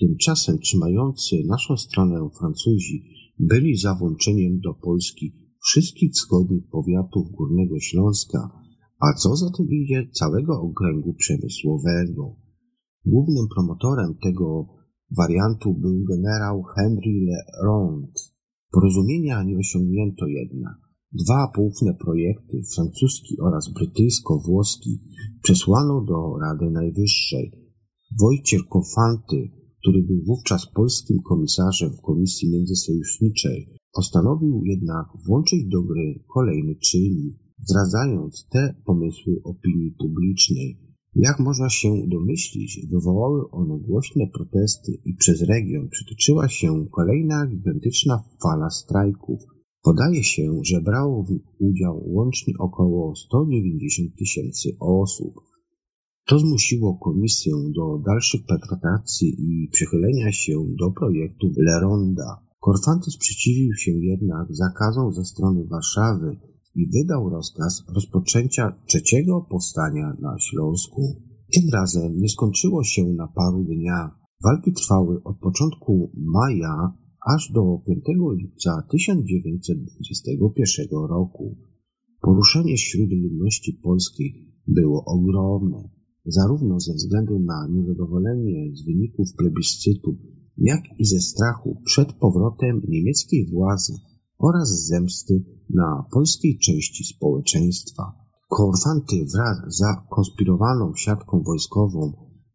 Tymczasem 0.00 0.58
trzymający 0.58 1.36
naszą 1.46 1.76
stronę 1.76 2.28
Francuzi 2.38 3.04
byli 3.38 3.76
za 3.76 3.94
włączeniem 3.94 4.60
do 4.60 4.74
Polski 4.74 5.39
wszystkich 5.64 6.12
wschodnich 6.12 6.64
powiatów 6.70 7.30
Górnego 7.30 7.80
Śląska, 7.80 8.50
a 9.00 9.14
co 9.14 9.36
za 9.36 9.50
tym 9.56 9.66
idzie 9.70 10.08
całego 10.12 10.60
okręgu 10.60 11.14
przemysłowego. 11.14 12.36
Głównym 13.06 13.46
promotorem 13.54 14.14
tego 14.22 14.66
wariantu 15.16 15.74
był 15.74 16.04
generał 16.04 16.62
Henry 16.62 17.12
Lerond. 17.26 18.10
Porozumienia 18.72 19.42
nie 19.42 19.58
osiągnięto 19.58 20.26
jednak. 20.26 20.76
Dwa 21.12 21.52
poufne 21.54 21.94
projekty, 21.94 22.62
francuski 22.74 23.40
oraz 23.40 23.72
brytyjsko-włoski, 23.72 25.00
przesłano 25.42 26.04
do 26.04 26.38
Rady 26.42 26.70
Najwyższej. 26.70 27.52
Wojciech 28.20 28.60
Kofanty, 28.68 29.50
który 29.80 30.02
był 30.02 30.24
wówczas 30.26 30.66
polskim 30.74 31.22
komisarzem 31.22 31.90
w 31.90 32.00
Komisji 32.00 32.50
Międzysojuszniczej, 32.50 33.79
postanowił 33.92 34.60
jednak 34.64 35.06
włączyć 35.26 35.64
do 35.68 35.82
gry 35.82 36.24
kolejny 36.34 36.74
czynnik, 36.76 37.36
zdradzając 37.62 38.46
te 38.52 38.74
pomysły 38.84 39.40
opinii 39.44 39.94
publicznej. 39.98 40.78
Jak 41.16 41.40
można 41.40 41.70
się 41.70 41.88
domyślić, 42.08 42.86
wywołały 42.90 43.50
one 43.50 43.78
głośne 43.78 44.26
protesty 44.34 44.92
i 45.04 45.14
przez 45.14 45.42
region 45.42 45.88
przetoczyła 45.88 46.48
się 46.48 46.86
kolejna 46.90 47.46
gigantyczna 47.46 48.24
fala 48.42 48.70
strajków. 48.70 49.40
Podaje 49.82 50.24
się, 50.24 50.60
że 50.62 50.80
brało 50.80 51.24
w 51.24 51.30
nich 51.30 51.42
udział 51.60 52.02
łącznie 52.06 52.54
około 52.58 53.14
190 53.16 54.16
tysięcy 54.18 54.68
osób. 54.80 55.34
To 56.26 56.38
zmusiło 56.38 56.98
komisję 56.98 57.52
do 57.74 57.98
dalszych 58.06 58.40
pertratacji 58.46 59.36
i 59.38 59.68
przychylenia 59.72 60.32
się 60.32 60.66
do 60.78 60.90
projektu 60.90 61.52
Leronda. 61.56 62.49
Korfanty 62.60 63.10
sprzeciwił 63.10 63.74
się 63.74 63.90
jednak 63.90 64.46
zakazom 64.50 65.12
ze 65.12 65.24
strony 65.24 65.66
Warszawy 65.66 66.36
i 66.74 66.90
wydał 66.90 67.30
rozkaz 67.30 67.82
rozpoczęcia 67.94 68.72
trzeciego 68.86 69.46
powstania 69.50 70.16
na 70.20 70.36
Śląsku. 70.38 71.02
Tym 71.54 71.64
razem 71.72 72.16
nie 72.16 72.28
skończyło 72.28 72.84
się 72.84 73.04
na 73.04 73.28
paru 73.28 73.64
dniach. 73.64 74.10
Walki 74.44 74.72
trwały 74.72 75.22
od 75.22 75.38
początku 75.38 76.12
maja 76.14 76.92
aż 77.26 77.52
do 77.52 77.82
5 77.86 78.00
lipca 78.38 78.82
1921 78.90 80.86
roku. 81.08 81.56
Poruszenie 82.20 82.76
wśród 82.76 83.10
ludności 83.10 83.80
polskiej 83.82 84.54
było 84.66 85.04
ogromne, 85.04 85.88
zarówno 86.24 86.80
ze 86.80 86.94
względu 86.94 87.38
na 87.38 87.68
niezadowolenie 87.70 88.76
z 88.76 88.84
wyników 88.84 89.28
plebiscytu, 89.38 90.16
jak 90.60 90.80
i 90.98 91.04
ze 91.04 91.20
strachu 91.20 91.82
przed 91.84 92.12
powrotem 92.12 92.82
niemieckiej 92.88 93.50
władzy 93.50 93.92
oraz 94.38 94.86
zemsty 94.86 95.44
na 95.74 96.04
polskiej 96.12 96.58
części 96.58 97.04
społeczeństwa. 97.04 98.02
Korfanty 98.48 99.16
wraz 99.34 99.58
z 99.68 99.78
zakonspirowaną 99.78 100.92
siatką 100.96 101.42
wojskową 101.42 102.12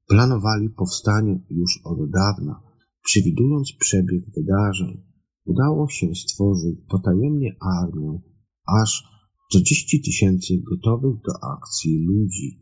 planowali 0.07 0.69
powstanie 0.69 1.39
już 1.49 1.81
od 1.83 2.09
dawna, 2.11 2.61
przewidując 3.03 3.71
przebieg 3.79 4.23
wydarzeń. 4.35 5.03
Udało 5.45 5.89
się 5.89 6.15
stworzyć 6.15 6.79
potajemnie 6.89 7.55
armię 7.81 8.21
aż 8.81 9.03
40 9.51 10.01
tysięcy 10.01 10.53
gotowych 10.71 11.15
do 11.15 11.33
akcji 11.57 12.05
ludzi. 12.07 12.61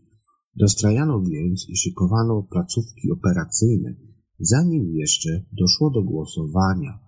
Dostrajano 0.55 1.21
więc 1.21 1.69
i 1.69 1.77
szykowano 1.77 2.47
placówki 2.51 3.11
operacyjne, 3.11 3.95
zanim 4.39 4.91
jeszcze 4.91 5.45
doszło 5.51 5.89
do 5.89 6.03
głosowania. 6.03 6.99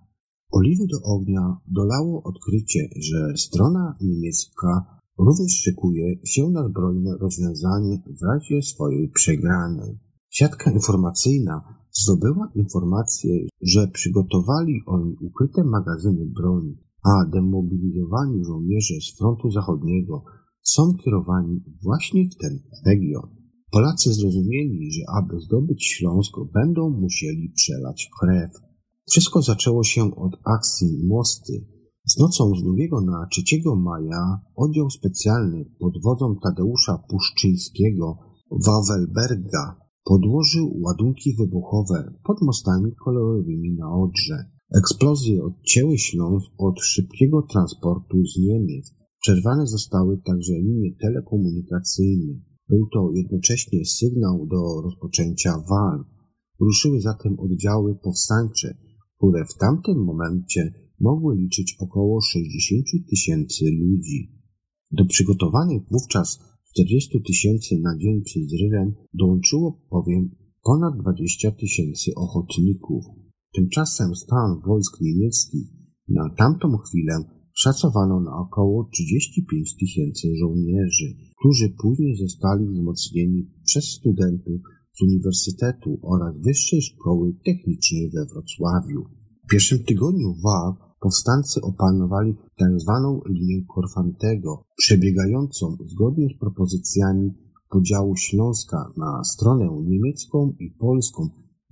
Oliwy 0.50 0.86
do 0.86 0.98
ognia 1.02 1.56
dolało 1.66 2.22
odkrycie, 2.22 2.88
że 2.96 3.36
strona 3.36 3.96
niemiecka 4.00 5.00
również 5.18 5.52
szykuje 5.52 6.16
się 6.24 6.50
na 6.50 6.68
zbrojne 6.68 7.16
rozwiązanie 7.20 8.02
w 8.06 8.22
razie 8.24 8.62
swojej 8.62 9.08
przegranej. 9.08 9.98
Siatka 10.30 10.70
informacyjna 10.70 11.62
zdobyła 11.92 12.52
informację, 12.54 13.46
że 13.62 13.88
przygotowali 13.88 14.80
oni 14.86 15.16
ukryte 15.20 15.64
magazyny 15.64 16.26
broni, 16.26 16.76
a 17.04 17.30
demobilizowani 17.30 18.44
żołnierze 18.44 18.94
z 19.00 19.18
frontu 19.18 19.50
zachodniego 19.50 20.24
są 20.62 20.94
kierowani 20.94 21.64
właśnie 21.82 22.28
w 22.30 22.36
ten 22.36 22.58
region. 22.86 23.35
Polacy 23.70 24.12
zrozumieli, 24.12 24.92
że 24.92 25.02
aby 25.18 25.40
zdobyć 25.40 25.86
Śląsk 25.86 26.32
będą 26.54 26.90
musieli 26.90 27.52
przelać 27.56 28.10
krew. 28.20 28.50
Wszystko 29.10 29.42
zaczęło 29.42 29.84
się 29.84 30.14
od 30.14 30.32
akcji 30.44 31.06
Mosty. 31.06 31.66
Z 32.06 32.18
nocą 32.18 32.52
z 32.54 32.62
2 32.62 33.00
na 33.00 33.26
3 33.30 33.42
maja 33.76 34.40
oddział 34.56 34.90
specjalny 34.90 35.64
pod 35.78 36.02
wodzą 36.02 36.36
Tadeusza 36.42 36.98
Puszczyńskiego 37.08 38.18
Wawelberga 38.66 39.76
podłożył 40.04 40.80
ładunki 40.80 41.36
wybuchowe 41.38 42.14
pod 42.24 42.42
mostami 42.42 42.92
kolejowymi 43.04 43.74
na 43.78 43.94
Odrze. 43.94 44.50
Eksplozje 44.78 45.44
odcięły 45.44 45.98
Śląsk 45.98 46.50
od 46.58 46.80
szybkiego 46.80 47.42
transportu 47.42 48.16
z 48.26 48.38
Niemiec. 48.38 48.94
Przerwane 49.20 49.66
zostały 49.66 50.18
także 50.26 50.52
linie 50.52 50.90
telekomunikacyjne. 51.00 52.34
Był 52.68 52.88
to 52.92 53.10
jednocześnie 53.14 53.84
sygnał 53.84 54.46
do 54.46 54.82
rozpoczęcia 54.82 55.50
walk. 55.70 56.06
Ruszyły 56.60 57.00
zatem 57.00 57.40
oddziały 57.40 57.94
powstańcze, 57.94 58.76
które 59.16 59.44
w 59.44 59.58
tamtym 59.58 60.04
momencie 60.04 60.74
mogły 61.00 61.36
liczyć 61.36 61.76
około 61.80 62.20
60 62.20 63.08
tysięcy 63.10 63.64
ludzi. 63.80 64.32
Do 64.92 65.04
przygotowanych 65.04 65.82
wówczas 65.90 66.38
40 66.72 67.22
tysięcy 67.26 67.78
na 67.82 67.98
dzień 67.98 68.22
przed 68.22 68.42
zrywem 68.50 68.94
dołączyło 69.14 69.80
powiem 69.90 70.30
ponad 70.64 70.98
20 71.02 71.50
tysięcy 71.50 72.14
ochotników. 72.16 73.04
Tymczasem 73.54 74.14
stan 74.14 74.60
wojsk 74.66 75.00
niemieckich 75.00 75.68
na 76.08 76.30
tamtą 76.38 76.76
chwilę 76.76 77.35
szacowano 77.56 78.20
na 78.20 78.32
około 78.36 78.88
35 78.92 79.76
tysięcy 79.80 80.28
żołnierzy, 80.40 81.16
którzy 81.38 81.74
później 81.82 82.16
zostali 82.16 82.66
wzmocnieni 82.68 83.50
przez 83.64 83.84
studentów 83.84 84.60
z 84.96 85.02
Uniwersytetu 85.02 85.98
oraz 86.02 86.40
Wyższej 86.40 86.82
Szkoły 86.82 87.34
Technicznej 87.44 88.10
we 88.10 88.26
Wrocławiu. 88.26 89.04
W 89.44 89.50
pierwszym 89.50 89.84
tygodniu 89.84 90.34
walk 90.44 90.76
powstańcy 91.00 91.60
opanowali 91.60 92.34
tak 92.58 92.80
zwaną 92.80 93.20
linię 93.28 93.64
Korfantego, 93.74 94.62
przebiegającą 94.76 95.76
zgodnie 95.86 96.28
z 96.28 96.38
propozycjami 96.40 97.30
podziału 97.70 98.16
Śląska 98.16 98.92
na 98.96 99.24
stronę 99.24 99.68
niemiecką 99.84 100.54
i 100.60 100.70
polską 100.70 101.28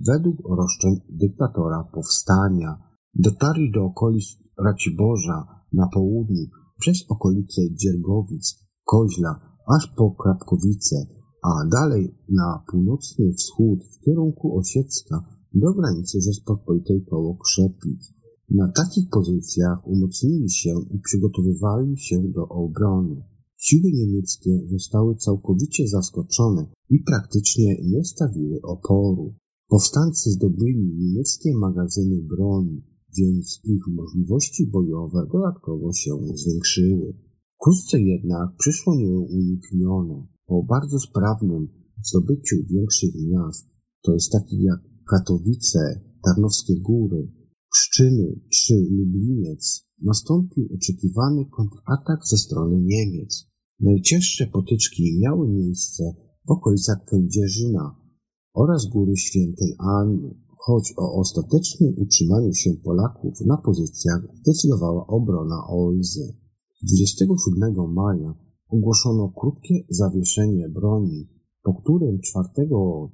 według 0.06 0.36
roszczeń 0.58 0.94
dyktatora 1.08 1.84
powstania. 1.94 2.78
Dotarli 3.14 3.70
do 3.72 3.84
okolic 3.84 4.24
Raciborza 4.66 5.54
na 5.74 5.86
południu 5.94 6.46
przez 6.78 7.04
okolice 7.08 7.62
Dziergowic, 7.72 8.58
Koźla, 8.84 9.40
aż 9.76 9.92
po 9.96 10.10
Krapkowice, 10.10 10.96
a 11.42 11.68
dalej 11.68 12.18
na 12.28 12.64
północny 12.70 13.32
wschód 13.32 13.78
w 13.84 14.04
kierunku 14.04 14.58
Osiecka 14.58 15.24
do 15.54 15.74
granicy 15.74 16.20
Rzeczpospolitej 16.20 17.04
koło 17.10 17.36
Krzepic. 17.36 18.14
Na 18.50 18.72
takich 18.72 19.10
pozycjach 19.10 19.86
umocnili 19.86 20.50
się 20.50 20.74
i 20.90 20.98
przygotowywali 20.98 21.98
się 21.98 22.22
do 22.22 22.48
obrony. 22.48 23.22
Siły 23.56 23.90
niemieckie 23.92 24.60
zostały 24.66 25.16
całkowicie 25.16 25.88
zaskoczone 25.88 26.66
i 26.90 26.98
praktycznie 26.98 27.76
nie 27.84 28.04
stawiły 28.04 28.60
oporu. 28.62 29.34
Powstańcy 29.68 30.30
zdobyli 30.30 30.94
niemieckie 30.96 31.54
magazyny 31.54 32.22
broni, 32.22 32.82
więc 33.18 33.60
ich 33.64 33.82
możliwości 33.88 34.66
bojowe 34.66 35.26
dodatkowo 35.32 35.92
się 35.92 36.10
zwiększyły. 36.34 37.14
Wkrótce 37.56 38.00
jednak 38.00 38.56
przyszło 38.58 38.96
nieuniknione. 38.96 40.26
Po 40.46 40.62
bardzo 40.62 40.98
sprawnym 40.98 41.68
zdobyciu 42.02 42.56
większych 42.70 43.14
miast, 43.32 43.66
to 44.02 44.12
jest 44.14 44.32
takich 44.32 44.62
jak 44.62 44.80
Katowice, 45.10 46.00
Tarnowskie 46.24 46.74
Góry, 46.80 47.32
Pszczyny 47.72 48.40
czy 48.52 48.74
Lubliniec, 48.90 49.86
nastąpił 50.02 50.68
oczekiwany 50.74 51.44
kontratak 51.50 52.26
ze 52.26 52.36
strony 52.36 52.80
Niemiec. 52.82 53.46
Najcięższe 53.80 54.46
potyczki 54.46 55.18
miały 55.20 55.48
miejsce 55.48 56.14
w 56.46 56.50
okolicach 56.50 57.04
Kędzierzyna 57.04 57.96
oraz 58.54 58.86
Góry 58.86 59.16
Świętej 59.16 59.74
Anny, 59.78 60.34
choć 60.66 60.94
o 60.96 61.14
ostatecznym 61.20 61.94
utrzymaniu 61.96 62.54
się 62.54 62.70
Polaków 62.84 63.34
na 63.46 63.56
pozycjach 63.56 64.20
decydowała 64.46 65.06
obrona 65.06 65.66
Olzy. 65.68 66.36
27 66.82 67.92
maja 67.92 68.34
ogłoszono 68.68 69.32
krótkie 69.40 69.74
zawieszenie 69.88 70.68
broni, 70.68 71.28
po 71.62 71.74
którym 71.74 72.18
4 72.20 72.48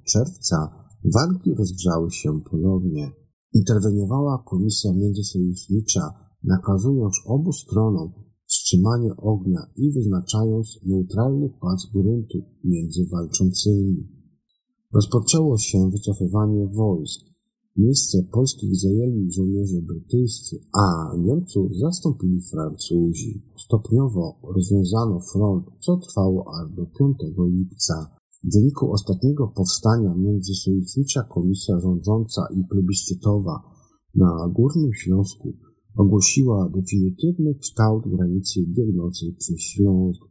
czerwca 0.07 0.87
walki 1.13 1.53
rozgrzały 1.55 2.11
się 2.11 2.41
ponownie. 2.51 3.11
Interweniowała 3.53 4.43
Komisja 4.49 4.93
Międzysojusznicza, 4.93 6.01
nakazując 6.43 7.15
obu 7.25 7.51
stronom 7.51 8.11
wstrzymanie 8.45 9.15
ognia 9.17 9.59
i 9.75 9.91
wyznaczając 9.91 10.79
neutralny 10.85 11.49
pas 11.61 11.87
gruntu 11.93 12.37
między 12.63 13.05
walczącymi. 13.11 14.07
Rozpoczęło 14.93 15.57
się 15.57 15.89
wycofywanie 15.89 16.67
wojsk. 16.67 17.30
Miejsce 17.77 18.23
polskich 18.31 18.75
zajęli 18.75 19.31
żołnierze 19.31 19.81
brytyjscy, 19.81 20.59
a 20.73 21.15
Niemców 21.17 21.77
zastąpili 21.77 22.41
Francuzi. 22.41 23.41
Stopniowo 23.57 24.35
rozwiązano 24.55 25.19
front, 25.19 25.65
co 25.79 25.97
trwało 25.97 26.45
aż 26.59 26.75
do 26.75 26.85
5 26.85 27.17
lipca. 27.37 28.15
W 28.43 28.53
wyniku 28.53 28.91
ostatniego 28.91 29.47
powstania 29.47 30.15
międzysojusznicza 30.15 31.23
komisja 31.23 31.79
rządząca 31.79 32.41
i 32.55 32.63
plebiscytowa 32.63 33.63
na 34.15 34.49
Górnym 34.53 34.93
Śląsku 34.93 35.53
ogłosiła 35.97 36.69
definitywny 36.69 37.55
kształt 37.55 38.03
granicy 38.07 38.59
biegnącej 38.67 39.33
przez 39.33 39.59
Śląsk. 39.59 40.21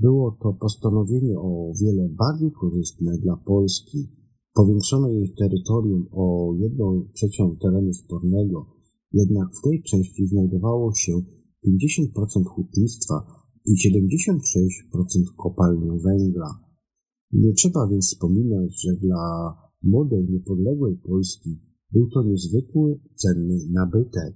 Było 0.00 0.38
to 0.42 0.52
postanowienie 0.52 1.38
o 1.38 1.72
wiele 1.80 2.08
bardziej 2.08 2.52
korzystne 2.52 3.18
dla 3.18 3.36
Polski. 3.36 4.08
Powiększono 4.54 5.08
jej 5.08 5.34
terytorium 5.38 6.08
o 6.12 6.54
jedną 6.58 7.08
trzecią 7.14 7.56
terenu 7.62 7.92
spornego, 7.92 8.66
jednak 9.12 9.48
w 9.58 9.62
tej 9.62 9.82
części 9.82 10.26
znajdowało 10.26 10.94
się 10.94 11.12
50% 11.12 12.44
hutnictwa 12.46 13.14
i 13.66 13.72
76% 13.88 15.34
kopalni 15.36 16.00
węgla. 16.00 16.60
Nie 17.32 17.52
trzeba 17.52 17.88
więc 17.90 18.06
wspominać, 18.06 18.82
że 18.82 18.96
dla 18.96 19.54
młodej, 19.82 20.28
niepodległej 20.30 20.96
Polski 20.96 21.60
był 21.92 22.08
to 22.10 22.22
niezwykły, 22.22 23.00
cenny 23.14 23.58
nabytek. 23.70 24.34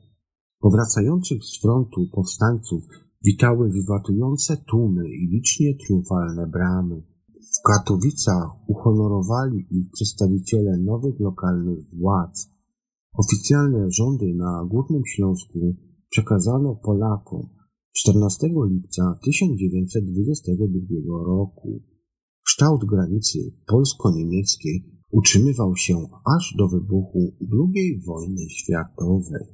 Powracających 0.61 1.45
z 1.45 1.61
frontu 1.61 2.07
powstańców 2.13 2.83
witały 3.25 3.71
wiwatujące 3.73 4.57
tłumy 4.71 5.09
i 5.09 5.27
licznie 5.27 5.75
triumfalne 5.75 6.47
bramy. 6.47 7.03
W 7.41 7.63
Katowicach 7.63 8.51
uhonorowali 8.67 9.67
ich 9.71 9.91
przedstawiciele 9.93 10.79
nowych 10.79 11.21
lokalnych 11.21 11.79
władz. 11.93 12.51
Oficjalne 13.13 13.91
rządy 13.91 14.35
na 14.35 14.65
Górnym 14.71 15.03
Śląsku 15.07 15.59
przekazano 16.11 16.75
Polakom 16.75 17.49
14 17.93 18.49
lipca 18.71 19.19
1922 19.25 21.25
roku. 21.27 21.83
Kształt 22.47 22.85
granicy 22.85 23.39
polsko-niemieckiej 23.67 24.85
utrzymywał 25.11 25.77
się 25.77 25.95
aż 26.37 26.55
do 26.59 26.69
wybuchu 26.69 27.37
II 27.53 28.03
wojny 28.07 28.49
światowej. 28.49 29.45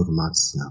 informacja. 0.00 0.62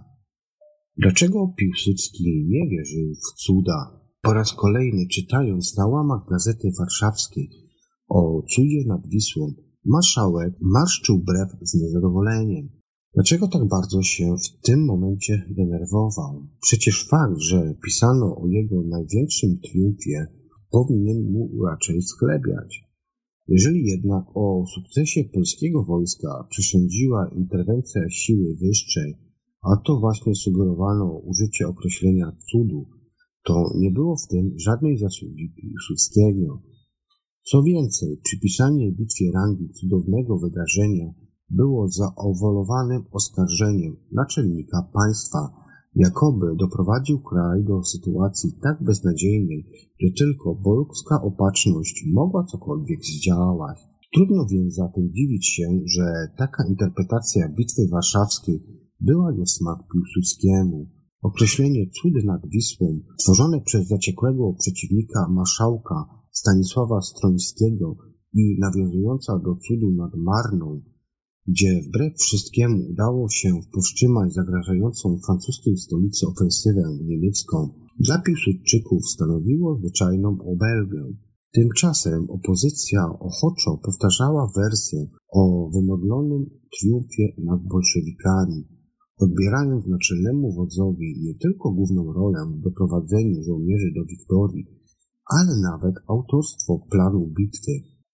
Dlaczego 0.97 1.53
Piłsudski 1.57 2.45
nie 2.47 2.69
wierzył 2.69 3.13
w 3.15 3.41
cuda? 3.41 4.01
Po 4.21 4.33
raz 4.33 4.53
kolejny 4.53 5.07
czytając 5.07 5.77
na 5.77 5.87
łamach 5.87 6.21
Gazety 6.29 6.71
Warszawskiej 6.79 7.49
o 8.09 8.43
cudzie 8.55 8.87
nad 8.87 9.07
Wisłą, 9.07 9.53
marszałek 9.85 10.53
marszczył 10.61 11.17
brew 11.17 11.49
z 11.61 11.81
niezadowoleniem. 11.81 12.69
Dlaczego 13.13 13.47
tak 13.47 13.67
bardzo 13.67 14.03
się 14.03 14.35
w 14.37 14.65
tym 14.65 14.85
momencie 14.85 15.45
denerwował? 15.57 16.47
Przecież 16.61 17.07
fakt, 17.07 17.37
że 17.37 17.75
pisano 17.85 18.35
o 18.37 18.47
jego 18.47 18.83
największym 18.83 19.59
triumfie, 19.59 20.27
powinien 20.71 21.31
mu 21.31 21.65
raczej 21.65 22.01
schlebiać. 22.01 22.88
Jeżeli 23.51 23.85
jednak 23.85 24.25
o 24.35 24.65
sukcesie 24.75 25.23
polskiego 25.23 25.83
wojska 25.83 26.47
przesądziła 26.49 27.29
interwencja 27.35 28.01
siły 28.09 28.55
wyższej, 28.55 29.13
a 29.61 29.69
to 29.85 29.99
właśnie 29.99 30.35
sugerowano 30.35 31.21
użycie 31.25 31.67
określenia 31.67 32.31
cudu, 32.51 32.89
to 33.43 33.73
nie 33.77 33.91
było 33.91 34.15
w 34.17 34.27
tym 34.27 34.53
żadnej 34.59 34.97
zasługi 34.97 35.53
Piłsudskiego. 35.55 36.61
Co 37.43 37.63
więcej, 37.63 38.19
przypisanie 38.23 38.91
bitwie 38.91 39.31
rangi 39.31 39.69
cudownego 39.69 40.37
wydarzenia 40.37 41.13
było 41.49 41.87
zaowolowanym 41.87 43.03
oskarżeniem 43.11 43.95
naczelnika 44.11 44.89
państwa, 44.93 45.39
jakoby 45.95 46.55
doprowadził 46.59 47.19
kraj 47.19 47.63
do 47.63 47.83
sytuacji 47.83 48.49
tak 48.63 48.83
beznadziejnej, 48.83 49.65
że 49.99 50.07
tylko 50.17 50.55
bolugska 50.55 51.21
opatrzność 51.21 52.05
mogła 52.13 52.43
cokolwiek 52.43 52.99
zdziałać. 53.05 53.77
Trudno 54.13 54.45
więc 54.51 54.75
zatem 54.75 55.13
dziwić 55.13 55.47
się, 55.47 55.79
że 55.85 56.03
taka 56.37 56.63
interpretacja 56.69 57.49
Bitwy 57.49 57.87
Warszawskiej 57.91 58.63
była 59.01 59.31
nie 59.31 59.45
w 59.45 59.51
smak 59.51 59.79
Piłsudskiemu. 59.93 60.87
Określenie 61.21 61.89
cudy 62.01 62.23
nad 62.25 62.41
Wisłą, 62.47 62.99
tworzone 63.23 63.61
przez 63.61 63.87
zaciekłego 63.87 64.53
przeciwnika 64.59 65.27
marszałka 65.29 66.05
Stanisława 66.31 67.01
Strońskiego 67.01 67.95
i 68.33 68.59
nawiązująca 68.59 69.39
do 69.39 69.55
cudu 69.55 69.91
nad 69.91 70.11
Marną, 70.15 70.81
gdzie 71.47 71.81
wbrew 71.87 72.13
wszystkiemu 72.17 72.77
udało 72.91 73.29
się 73.29 73.49
powstrzymać 73.73 74.33
zagrażającą 74.33 75.17
francuskiej 75.25 75.77
stolicy 75.77 76.27
ofensywę 76.27 76.83
niemiecką, 77.01 77.69
dla 77.99 78.21
Piłsudczyków 78.21 79.09
stanowiło 79.09 79.77
zwyczajną 79.77 80.37
obelgę. 80.53 81.13
Tymczasem 81.53 82.29
opozycja 82.29 83.01
ochoczo 83.19 83.77
powtarzała 83.83 84.51
wersję 84.55 85.07
o 85.33 85.69
wymodlonym 85.73 86.49
triumfie 86.79 87.33
nad 87.37 87.59
bolszewikami, 87.63 88.67
odbierając 89.17 89.87
naczelnemu 89.87 90.55
wodzowi 90.55 91.21
nie 91.21 91.35
tylko 91.35 91.71
główną 91.71 92.13
rolę 92.13 92.39
w 92.57 92.61
doprowadzeniu 92.61 93.43
żołnierzy 93.43 93.91
do 93.95 94.05
wiktorii, 94.05 94.67
ale 95.25 95.59
nawet 95.61 95.95
autorstwo 96.07 96.79
planu 96.91 97.27
bitwy. 97.37 97.71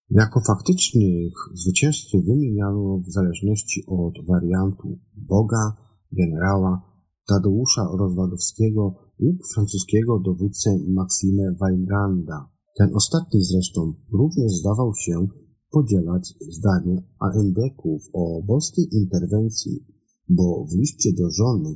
Jako 0.10 0.42
faktycznych 0.48 1.34
zwycięzców 1.54 2.26
wymieniano 2.26 3.00
w 3.08 3.12
zależności 3.12 3.84
od 3.88 4.14
wariantu 4.28 5.00
Boga, 5.16 5.74
generała, 6.12 6.82
Tadeusza 7.28 7.88
Rozwadowskiego 8.00 8.96
lub 9.20 9.38
francuskiego 9.54 10.20
dowódcę 10.20 10.70
Maxime 10.88 11.56
Weinbranda. 11.62 12.50
Ten 12.78 12.96
ostatni 12.96 13.44
zresztą 13.44 13.94
również 14.12 14.52
zdawał 14.52 14.92
się 14.96 15.28
podzielać 15.72 16.34
zdanie 16.50 17.04
AND-ków 17.20 18.02
o 18.14 18.44
boskiej 18.44 18.88
interwencji, 18.92 19.86
bo 20.30 20.66
w 20.66 20.76
liście 20.76 21.14
do 21.14 21.30
żony 21.30 21.76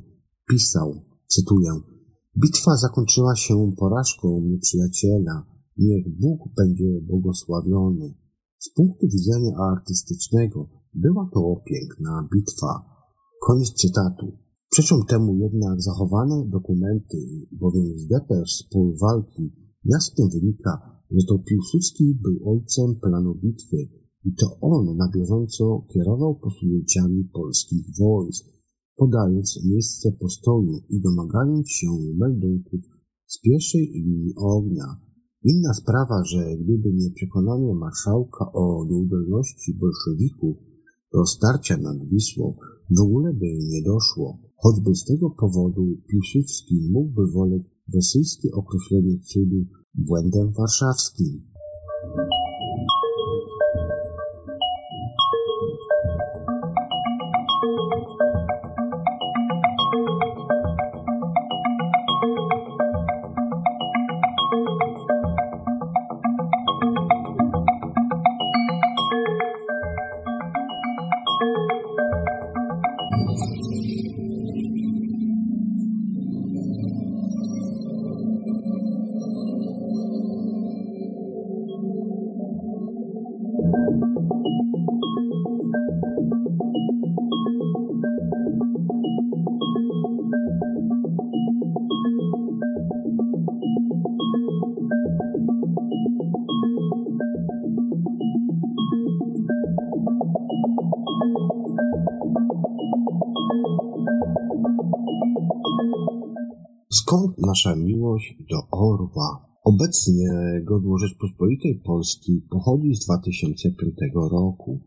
pisał, 0.49 1.01
cytuję, 1.27 1.71
Bitwa 2.37 2.77
zakończyła 2.77 3.35
się 3.35 3.71
porażką 3.77 4.41
nieprzyjaciela. 4.41 5.45
Niech 5.79 6.05
Bóg 6.19 6.39
będzie 6.57 7.01
błogosławiony. 7.07 8.13
Z 8.57 8.73
punktu 8.73 9.07
widzenia 9.07 9.51
artystycznego 9.71 10.69
była 10.93 11.29
to 11.33 11.61
piękna 11.65 12.29
bitwa. 12.33 12.71
Koniec 13.47 13.73
cytatu. 13.73 14.27
Przeczą 14.71 14.95
temu 15.09 15.35
jednak 15.35 15.81
zachowane 15.81 16.45
dokumenty, 16.47 17.17
bowiem 17.51 17.99
z 17.99 18.07
depesz 18.07 18.51
z 18.51 18.63
pól 18.71 18.97
walki 19.01 19.53
jasno 19.85 20.27
wynika, 20.33 20.73
że 21.11 21.25
to 21.27 21.39
Piłsudski 21.39 22.19
był 22.23 22.49
ojcem 22.51 22.95
planu 23.01 23.35
bitwy 23.35 23.77
i 24.25 24.35
to 24.35 24.59
on 24.61 24.97
na 24.97 25.09
bieżąco 25.15 25.85
kierował 25.93 26.35
posunięciami 26.35 27.23
polskich 27.33 27.85
wojsk, 27.99 28.45
podając 28.95 29.59
miejsce 29.65 30.11
postoju 30.11 30.79
i 30.89 31.01
domagając 31.01 31.69
się 31.69 31.87
meldunków 32.17 32.81
z 33.27 33.41
pierwszej 33.41 33.91
linii 33.93 34.33
ognia. 34.37 35.08
Inna 35.43 35.73
sprawa, 35.73 36.23
że 36.25 36.57
gdyby 36.57 36.93
nie 36.93 37.11
przekonanie 37.11 37.73
marszałka 37.75 38.51
o 38.53 38.85
nieudolności 38.89 39.73
bolszewików, 39.73 40.57
Do 41.13 41.25
starcia 41.25 41.77
nad 41.77 41.97
Wisłą 42.07 42.55
w 42.97 43.01
ogóle 43.01 43.33
by 43.33 43.45
nie 43.45 43.81
doszło, 43.83 44.37
choćby 44.55 44.95
z 44.95 45.05
tego 45.05 45.29
powodu 45.29 45.97
Piłsudski 46.07 46.89
mógłby 46.91 47.31
woleć 47.31 47.63
rosyjskie 47.95 48.49
określenie 48.51 49.19
cudu 49.19 49.65
błędem 49.93 50.53
warszawskim. 50.57 51.41
Polskiej 111.99 112.41
pochodzi 112.49 112.95
z 112.95 113.05
2005 113.05 113.95
roku, 114.31 114.81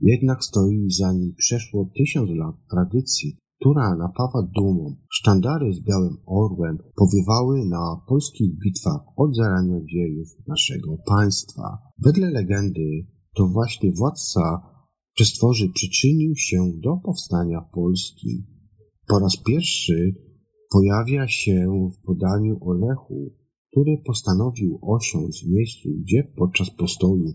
jednak 0.00 0.44
stoi 0.44 0.90
za 0.90 1.12
nim 1.12 1.34
przeszło 1.34 1.90
tysiąc 1.98 2.30
lat 2.30 2.56
tradycji, 2.70 3.36
która 3.60 3.96
napawa 3.96 4.48
dumą. 4.54 4.96
Sztandary 5.10 5.74
z 5.74 5.80
białym 5.80 6.16
orłem 6.26 6.78
powiewały 6.96 7.66
na 7.66 8.00
polskich 8.08 8.58
bitwach 8.58 9.00
od 9.16 9.36
zarania 9.36 9.80
dziejów 9.92 10.28
naszego 10.46 10.96
państwa. 11.08 11.78
Wedle 12.04 12.30
legendy 12.30 13.06
to 13.36 13.48
właśnie 13.48 13.92
władca 13.92 14.62
przestworzy 15.14 15.68
przyczynił 15.74 16.36
się 16.36 16.58
do 16.82 16.96
powstania 17.04 17.60
Polski. 17.72 18.46
Po 19.08 19.18
raz 19.18 19.36
pierwszy 19.46 20.14
pojawia 20.72 21.28
się 21.28 21.88
w 21.94 22.06
podaniu 22.06 22.58
o 22.60 22.72
Lechu, 22.72 23.45
który 23.76 24.02
postanowił 24.06 24.78
osiąść 24.82 25.44
w 25.44 25.50
miejscu, 25.50 25.88
gdzie 26.00 26.32
podczas 26.36 26.70
postoju 26.70 27.26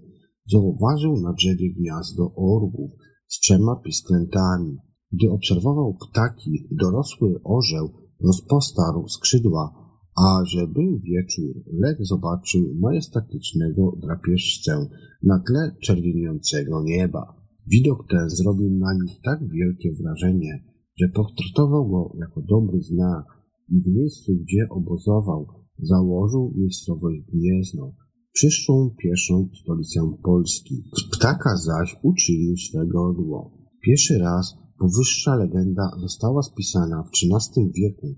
zauważył 0.52 1.22
na 1.22 1.34
drzewie 1.34 1.74
gniazdo 1.74 2.32
orłów 2.36 2.92
z 3.28 3.40
trzema 3.40 3.76
pisklętami. 3.76 4.78
Gdy 5.12 5.32
obserwował 5.32 5.94
ptaki, 5.94 6.68
dorosły 6.72 7.40
orzeł 7.44 7.90
rozpostarł 8.26 9.08
skrzydła, 9.08 9.74
a 10.18 10.46
że 10.46 10.68
był 10.68 11.00
wieczór, 11.00 11.64
Lech 11.80 11.98
zobaczył 12.00 12.62
majestatycznego 12.80 13.98
drapieżcę 13.98 14.90
na 15.24 15.40
tle 15.48 15.76
czerwieniejącego 15.82 16.84
nieba. 16.84 17.36
Widok 17.68 18.08
ten 18.10 18.30
zrobił 18.30 18.72
na 18.72 18.94
nim 18.94 19.16
tak 19.24 19.40
wielkie 19.50 19.94
wrażenie, 19.94 20.64
że 21.00 21.08
potraktował 21.10 21.90
go 21.90 22.12
jako 22.20 22.42
dobry 22.42 22.82
znak 22.82 23.26
i 23.70 23.82
w 23.82 23.88
miejscu, 23.88 24.32
gdzie 24.44 24.68
obozował, 24.70 25.61
założył 25.82 26.54
miejscowość 26.56 27.22
Gniezno, 27.34 27.94
przyszłą 28.34 28.96
pierwszą 29.04 29.50
stolicę 29.64 30.00
Polski. 30.24 30.84
Z 31.00 31.18
ptaka 31.18 31.58
zaś 31.58 31.96
uczynił 32.04 32.58
swego 32.58 33.04
orło. 33.04 33.52
Pierwszy 33.82 34.18
raz 34.18 34.56
powyższa 34.80 35.36
legenda 35.36 35.92
została 36.02 36.42
spisana 36.42 37.04
w 37.04 37.10
XIII 37.10 37.72
wieku. 37.76 38.16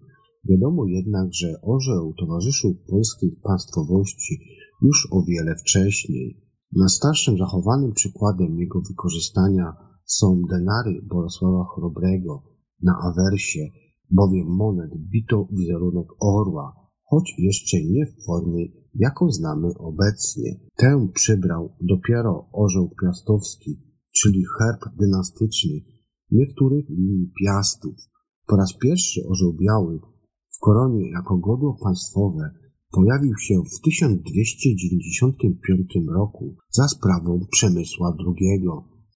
Wiadomo 0.49 0.85
jednak, 0.87 1.33
że 1.33 1.61
orzeł 1.61 2.13
towarzyszył 2.19 2.75
polskiej 2.87 3.31
państwowości 3.43 4.39
już 4.81 5.07
o 5.11 5.23
wiele 5.23 5.55
wcześniej. 5.55 6.37
Najstarszym 6.75 7.37
zachowanym 7.37 7.93
przykładem 7.93 8.59
jego 8.59 8.81
wykorzystania 8.89 9.73
są 10.05 10.41
denary 10.49 11.01
Bolesława 11.09 11.65
Chrobrego, 11.75 12.43
na 12.83 12.93
awersie, 13.09 13.69
bowiem 14.11 14.47
monet 14.47 14.91
bito 14.97 15.47
wizerunek 15.51 16.07
orła, 16.19 16.82
choć 17.03 17.33
jeszcze 17.37 17.77
nie 17.83 18.05
w 18.05 18.25
formie, 18.25 18.65
jaką 18.95 19.31
znamy 19.31 19.67
obecnie. 19.77 20.59
Tę 20.75 21.07
przybrał 21.13 21.75
dopiero 21.81 22.49
orzeł 22.53 22.89
piastowski, 23.01 23.81
czyli 24.11 24.43
herb 24.59 24.95
dynastyczny 24.99 25.81
niektórych 26.31 26.89
linii 26.89 27.31
piastów. 27.43 27.95
Po 28.47 28.55
raz 28.55 28.73
pierwszy 28.81 29.27
orzeł 29.27 29.53
biały 29.53 29.99
w 30.55 30.59
koronie 30.59 31.11
jako 31.11 31.37
godło 31.37 31.77
państwowe 31.83 32.51
pojawił 32.91 33.37
się 33.37 33.61
w 33.75 33.81
1295 33.81 35.93
roku 36.15 36.55
za 36.69 36.87
sprawą 36.87 37.39
Przemysła 37.51 38.17
II. 38.19 38.63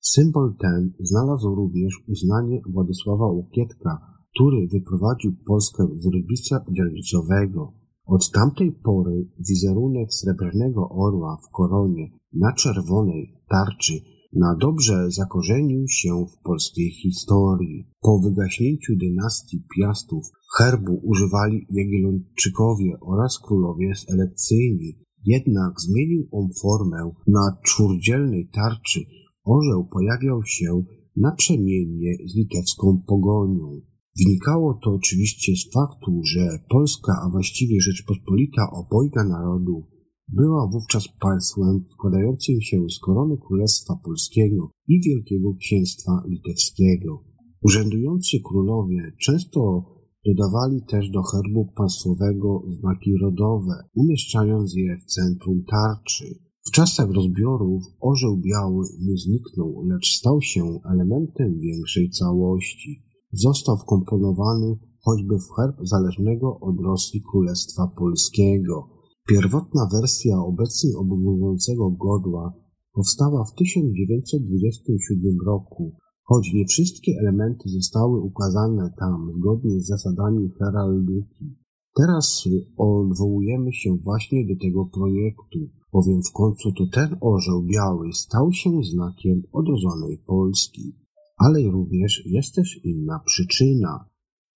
Symbol 0.01 0.55
ten 0.59 0.93
znalazł 0.99 1.55
również 1.55 2.03
uznanie 2.07 2.61
Władysława 2.73 3.25
Łokietka, 3.25 4.16
który 4.33 4.67
wyprowadził 4.67 5.31
Polskę 5.45 5.87
z 5.97 6.05
rybica 6.13 6.65
dzielnicowego. 6.71 7.73
Od 8.05 8.31
tamtej 8.31 8.71
pory 8.71 9.27
wizerunek 9.49 10.13
srebrnego 10.13 10.89
orła 10.89 11.37
w 11.47 11.51
koronie 11.51 12.09
na 12.33 12.53
czerwonej 12.53 13.33
tarczy 13.49 13.93
na 14.33 14.55
dobrze 14.55 15.11
zakorzenił 15.11 15.87
się 15.87 16.25
w 16.25 16.43
polskiej 16.43 16.91
historii. 16.91 17.87
Po 18.01 18.19
wygaśnięciu 18.19 18.93
dynastii 18.95 19.63
Piastów 19.77 20.25
herbu 20.57 20.99
używali 21.03 21.67
Jagiellończykowie 21.69 22.91
oraz 23.01 23.39
królowie 23.39 23.95
selekcyjni, 23.95 24.93
jednak 25.25 25.81
zmienił 25.81 26.27
on 26.31 26.49
formę 26.61 27.11
na 27.27 27.57
czwórdzielnej 27.63 28.49
tarczy 28.53 28.99
orzeł 29.45 29.87
pojawiał 29.91 30.43
się 30.43 30.83
naprzemiennie 31.15 32.17
z 32.25 32.35
litewską 32.35 33.03
pogonią. 33.07 33.81
Wynikało 34.19 34.79
to 34.83 34.91
oczywiście 34.91 35.51
z 35.55 35.71
faktu, 35.73 36.21
że 36.23 36.59
Polska, 36.69 37.13
a 37.25 37.29
właściwie 37.29 37.81
Rzeczpospolita 37.81 38.61
obojga 38.71 39.23
narodów, 39.23 39.85
była 40.27 40.67
wówczas 40.67 41.07
państwem 41.19 41.85
składającym 41.93 42.61
się 42.61 42.77
z 42.89 42.99
korony 42.99 43.37
Królestwa 43.47 43.93
Polskiego 44.03 44.71
i 44.87 45.01
Wielkiego 45.01 45.53
Księstwa 45.53 46.11
Litewskiego. 46.29 47.23
Urzędujący 47.63 48.37
królowie 48.49 49.11
często 49.21 49.85
dodawali 50.25 50.81
też 50.89 51.09
do 51.09 51.23
herbu 51.23 51.71
państwowego 51.75 52.63
znaki 52.79 53.17
rodowe, 53.21 53.73
umieszczając 53.95 54.73
je 54.75 54.97
w 54.97 55.05
centrum 55.05 55.63
tarczy. 55.63 56.39
W 56.67 56.71
czasach 56.71 57.11
rozbiorów 57.11 57.83
orzeł 58.01 58.37
biały 58.37 58.85
nie 58.99 59.17
zniknął, 59.17 59.85
lecz 59.89 60.07
stał 60.07 60.41
się 60.41 60.79
elementem 60.93 61.59
większej 61.59 62.09
całości. 62.09 63.06
Został 63.45 63.77
wkomponowany 63.77 64.79
choćby 65.05 65.35
w 65.39 65.49
herb 65.55 65.75
zależnego 65.81 66.59
od 66.59 66.75
Rosji 66.79 67.21
Królestwa 67.31 67.87
Polskiego. 67.97 68.89
Pierwotna 69.27 69.87
wersja 69.93 70.39
obecnie 70.39 70.97
obowiązującego 70.97 71.91
godła 71.91 72.53
powstała 72.93 73.43
w 73.43 73.53
1927 73.55 75.37
roku, 75.45 75.95
choć 76.23 76.53
nie 76.53 76.65
wszystkie 76.65 77.11
elementy 77.21 77.69
zostały 77.69 78.21
ukazane 78.21 78.93
tam 78.99 79.31
zgodnie 79.33 79.79
z 79.79 79.87
zasadami 79.87 80.49
heraldyki. 80.59 81.55
Teraz 81.97 82.43
odwołujemy 82.77 83.73
się 83.73 83.97
właśnie 84.03 84.47
do 84.47 84.55
tego 84.61 84.85
projektu, 84.85 85.59
bowiem 85.93 86.21
w 86.29 86.31
końcu 86.33 86.71
to 86.71 86.83
ten 86.93 87.17
orzeł 87.21 87.63
biały 87.63 88.13
stał 88.13 88.51
się 88.53 88.69
znakiem 88.83 89.41
odrodzonej 89.51 90.17
Polski. 90.27 91.06
Ale 91.37 91.71
również 91.71 92.23
jest 92.25 92.55
też 92.55 92.79
inna 92.83 93.19
przyczyna. 93.25 94.09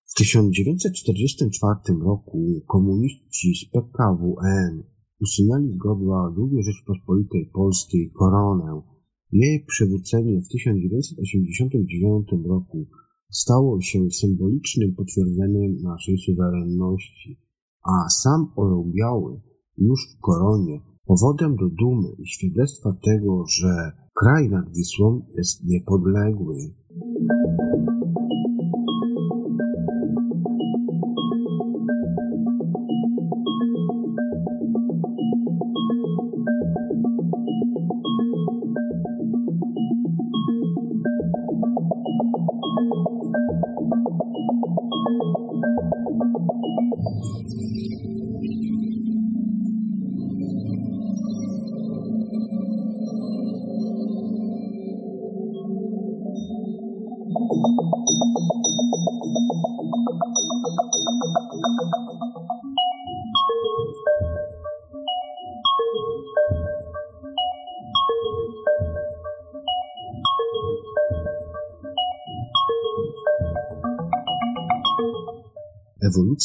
W 0.04 0.14
1944 0.14 1.98
roku 2.04 2.62
komuniści 2.66 3.54
z 3.54 3.64
PKWN 3.70 4.82
usunęli 5.20 5.72
z 5.72 5.76
godła 5.76 6.34
II 6.38 6.62
Rzeczpospolitej 6.62 7.50
Polskiej 7.54 8.10
koronę. 8.10 8.82
Jej 9.32 9.64
przywrócenie 9.64 10.40
w 10.40 10.48
1989 10.48 12.28
roku 12.48 12.86
stało 13.30 13.80
się 13.80 14.10
symbolicznym 14.10 14.94
potwierdzeniem 14.94 15.82
naszej 15.82 16.18
suwerenności, 16.18 17.40
a 17.82 18.08
sam 18.08 18.52
orzeł 18.56 18.92
biały 18.96 19.40
już 19.78 20.00
w 20.12 20.20
koronie 20.20 20.80
powodem 21.06 21.56
do 21.56 21.68
dumy 21.68 22.08
i 22.18 22.26
świadectwa 22.26 22.92
tego, 23.02 23.44
że 23.46 24.01
Kraj 24.14 24.48
nad 24.48 24.70
Wisłą 24.70 25.20
jest 25.34 25.64
niepodległy. 25.64 26.56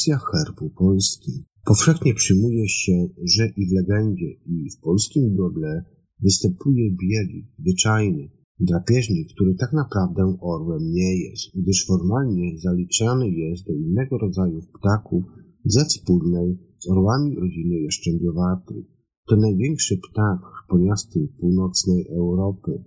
Ewolucja 0.07 0.19
herbu 0.31 0.69
Polski. 0.69 1.31
Powszechnie 1.65 2.13
przyjmuje 2.13 2.69
się, 2.69 3.07
że 3.23 3.47
i 3.57 3.67
w 3.69 3.71
legendzie, 3.71 4.31
i 4.45 4.69
w 4.71 4.79
polskim 4.81 5.35
godle 5.35 5.83
występuje 6.23 6.91
bielik, 6.91 7.45
zwyczajny, 7.59 8.29
drapieżnik, 8.59 9.27
który 9.33 9.55
tak 9.55 9.73
naprawdę 9.73 10.37
orłem 10.41 10.91
nie 10.91 11.17
jest, 11.17 11.45
gdyż 11.55 11.85
formalnie 11.85 12.57
zaliczany 12.59 13.29
jest 13.29 13.67
do 13.67 13.73
innego 13.73 14.17
rodzaju 14.17 14.61
ptaków 14.79 15.23
ze 15.65 15.85
wspólnej 15.85 16.57
z 16.79 16.89
orłami 16.89 17.35
rodziny 17.35 17.81
jaszczębiowatych. 17.81 18.85
To 19.29 19.35
największy 19.35 19.97
ptak 19.97 20.39
szponiasty 20.63 21.19
północnej 21.39 22.07
Europy. 22.09 22.83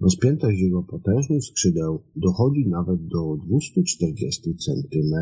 Rozpiętość 0.00 0.60
jego 0.60 0.82
potężnych 0.82 1.44
skrzydeł 1.44 2.02
dochodzi 2.16 2.68
nawet 2.68 3.06
do 3.06 3.36
240 3.46 4.54
cm. 4.54 5.14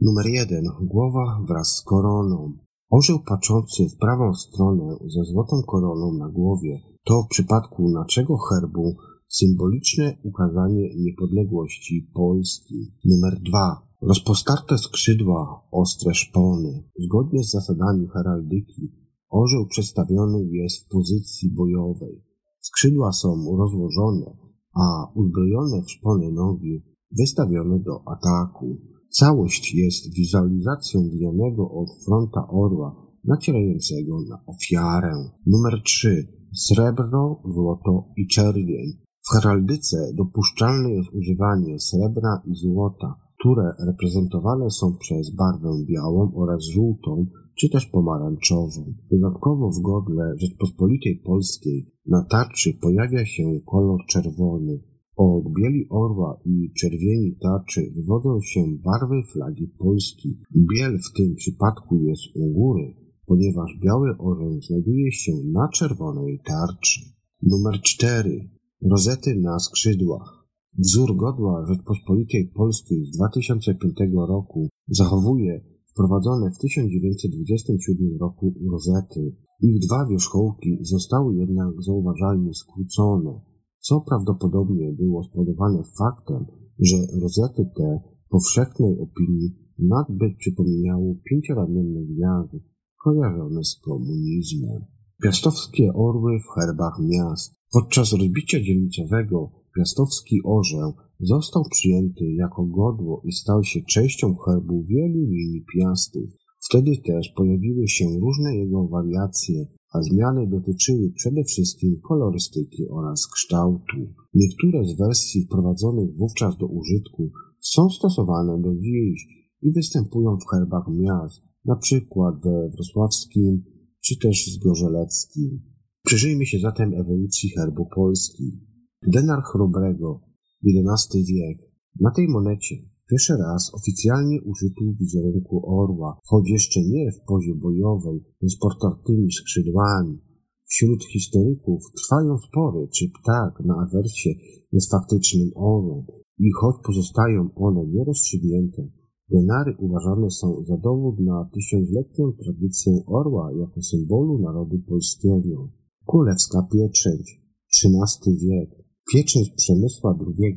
Numer 0.00 0.26
jeden. 0.26 0.64
Głowa 0.80 1.40
wraz 1.48 1.68
z 1.76 1.82
koroną. 1.82 2.52
Orzeł 2.90 3.18
patrzący 3.26 3.88
w 3.88 3.96
prawą 3.96 4.34
stronę 4.34 4.96
ze 5.06 5.24
złotą 5.24 5.62
koroną 5.66 6.12
na 6.12 6.28
głowie 6.28 6.80
to 7.04 7.22
w 7.22 7.28
przypadku 7.28 7.90
naszego 7.90 8.36
herbu 8.36 8.96
symboliczne 9.28 10.16
ukazanie 10.22 10.94
niepodległości 10.96 12.10
Polski. 12.14 12.92
Numer 13.04 13.40
dwa. 13.40 13.88
Rozpostarte 14.02 14.78
skrzydła, 14.78 15.62
ostre 15.70 16.14
szpony. 16.14 16.84
Zgodnie 16.98 17.44
z 17.44 17.50
zasadami 17.50 18.08
heraldyki 18.08 18.92
orzeł 19.30 19.66
przedstawiony 19.66 20.44
jest 20.50 20.84
w 20.84 20.88
pozycji 20.88 21.50
bojowej. 21.50 22.24
Skrzydła 22.60 23.12
są 23.12 23.56
rozłożone, 23.58 24.36
a 24.74 25.12
uzbrojone 25.14 25.82
w 25.82 25.90
szpony 25.90 26.32
nogi 26.32 26.82
wystawione 27.12 27.78
do 27.78 28.02
ataku. 28.08 28.78
Całość 29.10 29.74
jest 29.74 30.14
wizualizacją 30.14 31.00
gnionego 31.08 31.70
od 31.70 31.88
fronta 32.04 32.48
orła 32.48 33.08
nacierającego 33.24 34.20
na 34.28 34.44
ofiarę. 34.46 35.12
Numer 35.46 35.82
3. 35.84 36.28
Srebro, 36.54 37.42
złoto 37.54 38.04
i 38.16 38.26
czerwień. 38.26 38.92
W 39.20 39.30
heraldyce 39.32 39.96
dopuszczalne 40.14 40.90
jest 40.90 41.14
używanie 41.14 41.80
srebra 41.80 42.42
i 42.46 42.54
złota, 42.54 43.14
które 43.38 43.72
reprezentowane 43.86 44.70
są 44.70 44.96
przez 44.96 45.34
barwę 45.34 45.70
białą 45.88 46.32
oraz 46.34 46.64
żółtą, 46.64 47.26
czy 47.58 47.68
też 47.70 47.86
pomarańczową. 47.86 48.94
Dodatkowo 49.10 49.70
w 49.70 49.82
godle 49.82 50.34
Rzeczpospolitej 50.36 51.22
Polskiej 51.24 51.90
na 52.06 52.24
tarczy 52.24 52.74
pojawia 52.82 53.26
się 53.26 53.60
kolor 53.66 54.00
czerwony, 54.08 54.80
od 55.18 55.44
bieli 55.58 55.88
orła 55.90 56.40
i 56.44 56.72
czerwieni 56.80 57.36
tarczy 57.42 57.92
wywodzą 57.96 58.40
się 58.40 58.60
barwy 58.84 59.22
flagi 59.32 59.66
Polski. 59.78 60.38
Biel 60.72 60.98
w 60.98 61.16
tym 61.16 61.34
przypadku 61.34 61.96
jest 62.02 62.22
u 62.34 62.52
góry, 62.52 62.94
ponieważ 63.26 63.70
biały 63.84 64.08
orzeł 64.18 64.60
znajduje 64.62 65.12
się 65.12 65.32
na 65.52 65.68
czerwonej 65.68 66.40
tarczy. 66.44 67.00
Numer 67.42 67.80
4. 67.82 68.50
Rozety 68.90 69.34
na 69.34 69.58
skrzydłach. 69.58 70.48
Wzór 70.78 71.16
godła 71.16 71.66
Rzeczpospolitej 71.66 72.52
Polskiej 72.54 73.06
z 73.06 73.10
2005 73.16 73.96
roku 74.28 74.68
zachowuje 74.88 75.60
wprowadzone 75.90 76.50
w 76.50 76.58
1927 76.58 78.18
roku 78.20 78.54
rozety. 78.72 79.36
Ich 79.62 79.78
dwa 79.86 80.06
wierzchołki 80.10 80.78
zostały 80.80 81.36
jednak 81.36 81.82
zauważalnie 81.82 82.54
skrócone 82.54 83.47
co 83.88 84.00
prawdopodobnie 84.00 84.92
było 84.92 85.24
spowodowane 85.24 85.82
faktem, 85.98 86.46
że 86.78 86.96
rozety 87.22 87.70
te 87.76 88.00
powszechnej 88.28 88.98
opinii 89.00 89.50
nadbyt 89.78 90.36
przypominały 90.38 91.16
pięcioramienne 91.30 92.00
gwiazdy 92.04 92.60
kojarzone 93.04 93.64
z 93.64 93.80
komunizmem. 93.84 94.80
Piastowskie 95.22 95.92
orły 95.94 96.38
w 96.40 96.60
herbach 96.60 96.96
miast. 97.02 97.54
Podczas 97.72 98.12
rozbicia 98.12 98.60
dzielnicowego 98.60 99.50
piastowski 99.76 100.40
orzeł 100.44 100.92
został 101.20 101.62
przyjęty 101.70 102.24
jako 102.32 102.64
godło 102.66 103.22
i 103.24 103.32
stał 103.32 103.64
się 103.64 103.80
częścią 103.82 104.36
herbu 104.36 104.84
wielu 104.84 105.20
linii 105.30 105.64
piastów. 105.74 106.30
Wtedy 106.68 106.90
też 107.06 107.32
pojawiły 107.36 107.88
się 107.88 108.04
różne 108.20 108.56
jego 108.56 108.88
wariacje, 108.88 109.66
a 109.92 110.02
zmiany 110.02 110.46
dotyczyły 110.46 111.10
przede 111.10 111.44
wszystkim 111.44 112.00
kolorystyki 112.08 112.88
oraz 112.88 113.26
kształtu. 113.26 113.96
Niektóre 114.34 114.84
z 114.84 114.98
wersji 114.98 115.44
wprowadzonych 115.44 116.16
wówczas 116.16 116.58
do 116.58 116.66
użytku 116.66 117.30
są 117.60 117.90
stosowane 117.90 118.62
do 118.62 118.74
dziś 118.74 119.26
i 119.62 119.72
występują 119.72 120.36
w 120.36 120.50
herbach 120.50 120.84
miast, 120.90 121.42
na 121.64 121.76
przykład 121.76 122.34
we 122.44 122.70
wrocławskim 122.70 123.64
czy 124.04 124.18
też 124.18 124.46
zgorzeleckim. 124.46 125.60
Przyjrzyjmy 126.06 126.46
się 126.46 126.58
zatem 126.58 126.94
ewolucji 126.94 127.50
herbu 127.50 127.86
Polski. 127.94 128.60
Denar 129.06 129.42
chrobrego, 129.42 130.20
XI 130.64 131.24
wiek. 131.24 131.72
Na 132.00 132.10
tej 132.10 132.28
monecie 132.28 132.76
Pierwszy 133.10 133.36
raz 133.36 133.74
oficjalnie 133.74 134.42
użyto 134.42 134.84
wizerunku 135.00 135.56
orła, 135.80 136.20
choć 136.24 136.50
jeszcze 136.50 136.80
nie 136.82 137.12
w 137.12 137.20
pozie 137.28 137.54
bojowej 137.54 138.24
z 138.42 138.56
portartymi 138.58 139.32
skrzydłami. 139.32 140.18
Wśród 140.64 141.04
historyków 141.04 141.82
trwają 141.96 142.38
spory, 142.38 142.88
czy 142.94 143.04
ptak 143.08 143.60
na 143.64 143.74
awersie 143.86 144.30
jest 144.72 144.90
faktycznym 144.90 145.50
orłem 145.54 146.04
i 146.38 146.50
choć 146.60 146.76
pozostają 146.86 147.50
one 147.54 147.86
nierozstrzygnięte, 147.86 148.82
denary 149.30 149.76
uważane 149.78 150.30
są 150.30 150.64
za 150.64 150.76
dowód 150.76 151.20
na 151.20 151.50
tysiącletnią 151.54 152.32
tradycję 152.42 152.92
orła 153.06 153.50
jako 153.60 153.82
symbolu 153.82 154.38
narodu 154.38 154.78
polskiego. 154.88 155.72
Królewska 156.06 156.68
pieczęć, 156.72 157.40
XIII 157.84 158.36
wiek. 158.36 158.70
Pieczęć 159.12 159.50
Przemysła 159.56 160.18
II 160.26 160.54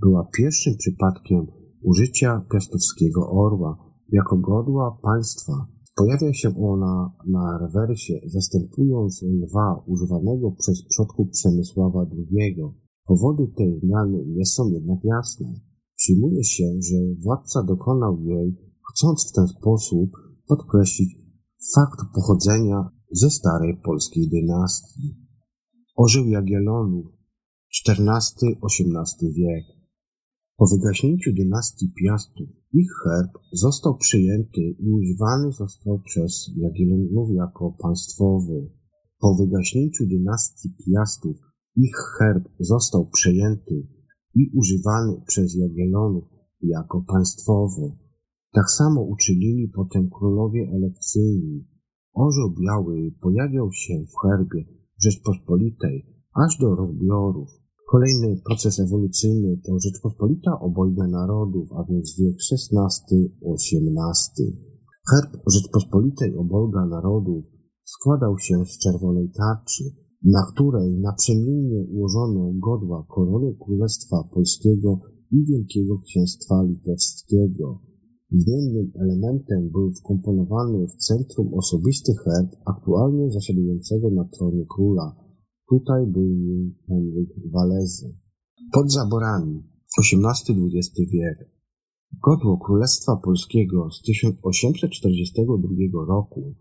była 0.00 0.28
pierwszym 0.36 0.76
przypadkiem 0.76 1.46
użycia 1.86 2.46
piastowskiego 2.52 3.30
orła 3.30 3.72
jako 4.12 4.36
godła 4.36 4.98
państwa. 5.02 5.52
Pojawia 5.96 6.32
się 6.32 6.48
ona 6.58 7.12
na 7.26 7.58
rewersie, 7.58 8.14
zastępując 8.26 9.22
lwa 9.22 9.84
używanego 9.86 10.50
przez 10.50 10.84
przodków 10.88 11.30
Przemysława 11.30 12.06
II. 12.12 12.56
Powody 13.06 13.52
tej 13.56 13.80
zmiany 13.80 14.24
nie 14.26 14.46
są 14.46 14.68
jednak 14.68 14.98
jasne. 15.04 15.54
Przyjmuje 15.96 16.44
się, 16.44 16.64
że 16.80 16.96
władca 17.24 17.62
dokonał 17.62 18.20
jej, 18.20 18.56
chcąc 18.92 19.30
w 19.30 19.32
ten 19.32 19.48
sposób 19.48 20.10
podkreślić 20.48 21.18
fakt 21.74 22.00
pochodzenia 22.14 22.90
ze 23.10 23.30
starej 23.30 23.80
polskiej 23.84 24.28
dynastii. 24.28 25.16
Orzeł 25.96 26.26
Jagiellonów 26.26 27.06
XIV-XVIII 27.88 29.32
wiek 29.32 29.75
po 30.56 30.66
wygaśnięciu 30.66 31.30
dynastii 31.32 31.92
Piastów 32.00 32.48
ich 32.72 32.90
herb 33.04 33.32
został 33.52 33.96
przyjęty 33.96 34.60
i 34.78 34.90
używany 34.90 35.52
został 35.52 36.00
przez 36.02 36.50
Jagiellonów 36.56 37.30
jako 37.34 37.76
państwowy. 37.82 38.70
Po 39.20 39.34
wygaśnięciu 39.34 40.06
dynastii 40.06 40.68
Piastów 40.86 41.36
ich 41.76 41.96
herb 42.18 42.48
został 42.60 43.10
przejęty 43.10 43.86
i 44.34 44.50
używany 44.54 45.12
przez 45.26 45.54
Jagiellonów 45.54 46.24
jako 46.62 47.04
państwowy. 47.08 47.92
Tak 48.52 48.70
samo 48.70 49.02
uczynili 49.02 49.68
potem 49.74 50.10
królowie 50.10 50.70
elekcyjni. 50.74 51.68
Orzeł 52.14 52.54
biały 52.60 53.12
pojawiał 53.20 53.72
się 53.72 53.94
w 53.94 54.14
herbie 54.22 54.64
Rzeczpospolitej, 55.02 56.06
aż 56.34 56.58
do 56.58 56.74
rozbiorów. 56.74 57.65
Kolejny 57.94 58.40
proces 58.44 58.80
ewolucyjny 58.80 59.60
to 59.64 59.78
Rzeczpospolita 59.78 60.60
obojga 60.60 61.06
narodów, 61.06 61.72
a 61.72 61.84
więc 61.84 62.16
wiek 62.20 62.36
XVI-XVIII. 62.52 64.46
Herb 65.10 65.30
Rzeczpospolitej 65.54 66.36
obojga 66.36 66.86
narodów 66.86 67.44
składał 67.84 68.38
się 68.38 68.64
z 68.64 68.78
czerwonej 68.78 69.30
tarczy, 69.30 69.84
na 70.24 70.46
której 70.52 70.98
naprzemiennie 70.98 71.86
ułożono 71.92 72.52
godła 72.54 73.06
korony 73.08 73.56
Królestwa 73.64 74.16
Polskiego 74.34 75.00
i 75.32 75.44
Wielkiego 75.44 75.98
Księstwa 75.98 76.62
Litewskiego. 76.62 77.80
Zmiennym 78.30 78.92
elementem 79.00 79.70
był 79.70 79.92
wkomponowany 79.92 80.86
w 80.88 80.96
centrum 80.96 81.54
osobisty 81.54 82.12
herb 82.24 82.50
aktualnie 82.64 83.32
zasiadującego 83.32 84.10
na 84.10 84.24
tronie 84.24 84.64
króla. 84.74 85.25
Tutaj 85.68 86.06
nim 86.06 86.74
Henryk 86.88 87.30
Walezy. 87.52 88.16
Pod 88.72 88.92
zaborami 88.92 89.62
XVIII-XX 89.98 91.12
wiek 91.12 91.50
Godło 92.22 92.58
Królestwa 92.58 93.16
Polskiego 93.16 93.90
z 93.90 94.02
1842 94.02 96.04
roku 96.08 96.54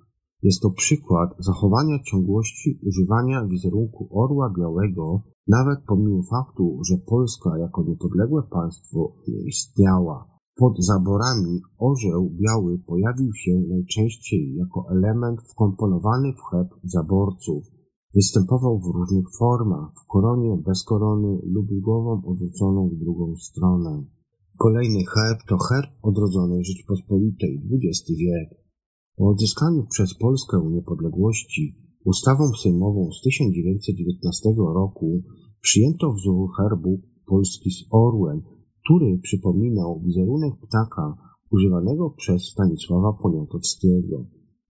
jest 0.43 0.62
to 0.62 0.70
przykład 0.70 1.30
zachowania 1.39 2.03
ciągłości 2.03 2.80
używania 2.88 3.45
wizerunku 3.45 4.10
orła 4.12 4.53
białego, 4.58 5.22
nawet 5.47 5.80
pomimo 5.88 6.24
faktu, 6.24 6.80
że 6.89 6.97
Polska 6.97 7.58
jako 7.58 7.84
niepodległe 7.84 8.43
państwo 8.43 9.14
nie 9.28 9.47
istniała. 9.47 10.28
Pod 10.56 10.86
zaborami 10.86 11.62
orzeł 11.78 12.30
biały 12.30 12.80
pojawił 12.80 13.34
się 13.34 13.51
najczęściej 13.70 14.56
jako 14.56 14.86
element 14.91 15.39
wkomponowany 15.51 16.34
w 16.34 16.41
chleb 16.49 16.68
zaborców. 16.84 17.75
Występował 18.16 18.80
w 18.80 18.86
różnych 18.86 19.26
formach, 19.39 19.91
w 20.03 20.07
koronie, 20.07 20.57
bez 20.66 20.84
korony 20.84 21.41
lub 21.43 21.68
głową 21.82 22.22
odwróconą 22.26 22.89
w 22.89 22.99
drugą 22.99 23.36
stronę. 23.36 24.03
Kolejny 24.57 24.99
herb 25.16 25.39
to 25.49 25.57
herb 25.57 25.89
odrodzonej 26.01 26.66
Rzeczpospolitej, 26.66 27.61
XX 27.72 28.11
wiek. 28.20 28.66
Po 29.18 29.30
odzyskaniu 29.30 29.86
przez 29.89 30.18
Polskę 30.18 30.57
niepodległości 30.72 31.76
ustawą 32.05 32.43
sejmową 32.63 33.11
z 33.11 33.22
1919 33.22 34.49
roku 34.57 35.22
przyjęto 35.61 36.13
wzór 36.13 36.49
herbu 36.57 37.01
Polski 37.26 37.72
z 37.72 37.84
orłem, 37.89 38.41
który 38.84 39.18
przypominał 39.18 40.01
wizerunek 40.05 40.53
ptaka 40.68 41.18
używanego 41.51 42.09
przez 42.09 42.43
Stanisława 42.43 43.13
Poniatowskiego. 43.24 44.26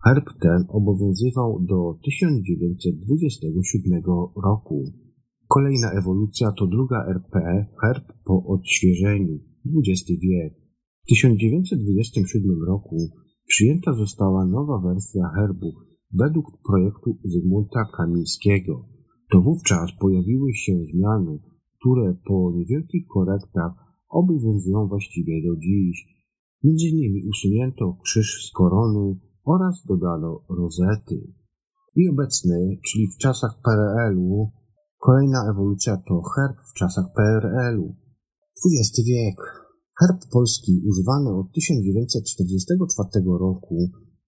Herb 0.06 0.26
ten 0.42 0.66
obowiązywał 0.70 1.60
do 1.62 2.00
1927 2.04 4.04
roku. 4.46 4.84
Kolejna 5.48 5.92
ewolucja 5.92 6.52
to 6.52 6.68
druga 6.68 7.06
RP, 7.08 7.66
herb 7.82 8.14
po 8.26 8.46
odświeżeniu, 8.46 9.40
XX 9.66 10.10
wiek. 10.22 10.54
W 11.04 11.08
1927 11.08 12.64
roku 12.68 12.98
Przyjęta 13.48 13.94
została 13.94 14.46
nowa 14.46 14.78
wersja 14.78 15.30
herbu 15.36 15.74
według 16.14 16.46
projektu 16.70 17.18
Zygmunta 17.24 17.86
Kamińskiego. 17.98 18.86
To 19.32 19.42
wówczas 19.42 19.92
pojawiły 20.00 20.54
się 20.54 20.74
zmiany, 20.94 21.40
które 21.80 22.16
po 22.28 22.52
niewielkich 22.56 23.08
korektach 23.08 23.72
obowiązują 24.10 24.88
właściwie 24.88 25.42
do 25.48 25.60
dziś. 25.60 26.08
Między 26.64 26.88
innymi 26.88 27.30
usunięto 27.30 27.98
krzyż 28.04 28.48
z 28.48 28.52
korony 28.52 29.20
oraz 29.46 29.84
dodano 29.86 30.42
rozety. 30.50 31.18
I 31.96 32.10
obecny, 32.10 32.78
czyli 32.88 33.08
w 33.08 33.18
czasach 33.18 33.54
PRL-u, 33.64 34.52
kolejna 35.00 35.50
ewolucja 35.52 35.98
to 36.08 36.22
herb 36.22 36.58
w 36.72 36.74
czasach 36.74 37.06
PRL-u. 37.16 37.96
XX 38.66 39.08
wiek. 39.08 39.38
Herb 40.00 40.20
polski 40.32 40.82
używany 40.90 41.30
od 41.30 41.48
1944 41.52 43.10
roku, 43.40 43.78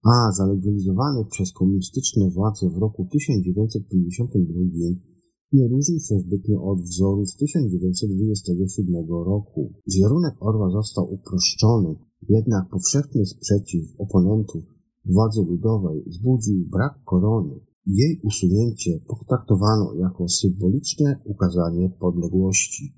a 0.04 0.32
zalegalizowany 0.32 1.24
przez 1.30 1.52
komunistyczne 1.52 2.30
władze 2.30 2.70
w 2.70 2.78
roku 2.78 3.08
1952, 3.12 5.08
nie 5.52 5.68
różni 5.68 6.00
się 6.00 6.18
zbytnio 6.18 6.62
od 6.62 6.80
wzoru 6.80 7.26
z 7.26 7.36
1927 7.36 8.94
roku. 9.08 9.72
Wizerunek 9.86 10.34
orła 10.40 10.70
został 10.70 11.12
uproszczony, 11.14 11.94
jednak 12.28 12.68
powszechny 12.70 13.26
sprzeciw 13.26 13.84
oponentów 13.98 14.77
władzy 15.04 15.42
ludowej 15.48 16.04
wzbudził 16.06 16.64
brak 16.70 17.04
korony. 17.04 17.60
Jej 17.86 18.20
usunięcie 18.24 18.90
potraktowano 19.08 19.94
jako 19.94 20.28
symboliczne 20.28 21.20
ukazanie 21.24 21.90
podległości. 21.90 22.94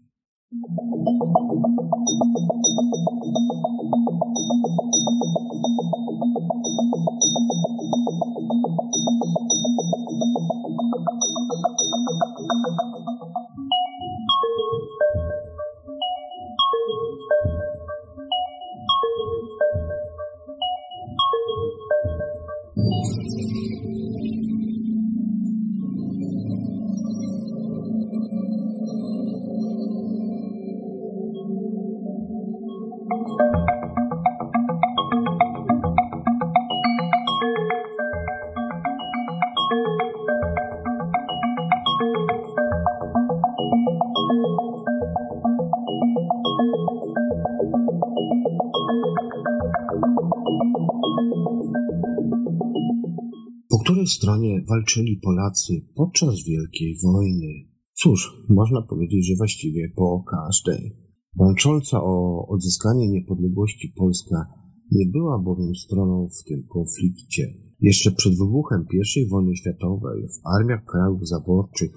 Walczyli 54.69 55.21
Polacy 55.23 55.73
podczas 55.95 56.35
Wielkiej 56.49 56.99
Wojny? 57.05 57.53
Cóż, 57.93 58.45
można 58.49 58.83
powiedzieć, 58.83 59.27
że 59.27 59.37
właściwie 59.37 59.93
po 59.97 60.25
każdej. 60.31 60.97
Walcząca 61.37 62.03
o 62.03 62.47
odzyskanie 62.49 63.09
niepodległości 63.09 63.93
Polska 63.97 64.47
nie 64.93 65.07
była 65.07 65.39
bowiem 65.39 65.75
stroną 65.75 66.29
w 66.29 66.49
tym 66.49 66.67
konflikcie. 66.69 67.55
Jeszcze 67.81 68.11
przed 68.13 68.39
wybuchem 68.39 68.87
I 69.17 69.29
wojny 69.29 69.57
światowej 69.57 70.23
w 70.23 70.47
armiach 70.47 70.85
krajów 70.85 71.29
zaborczych 71.29 71.91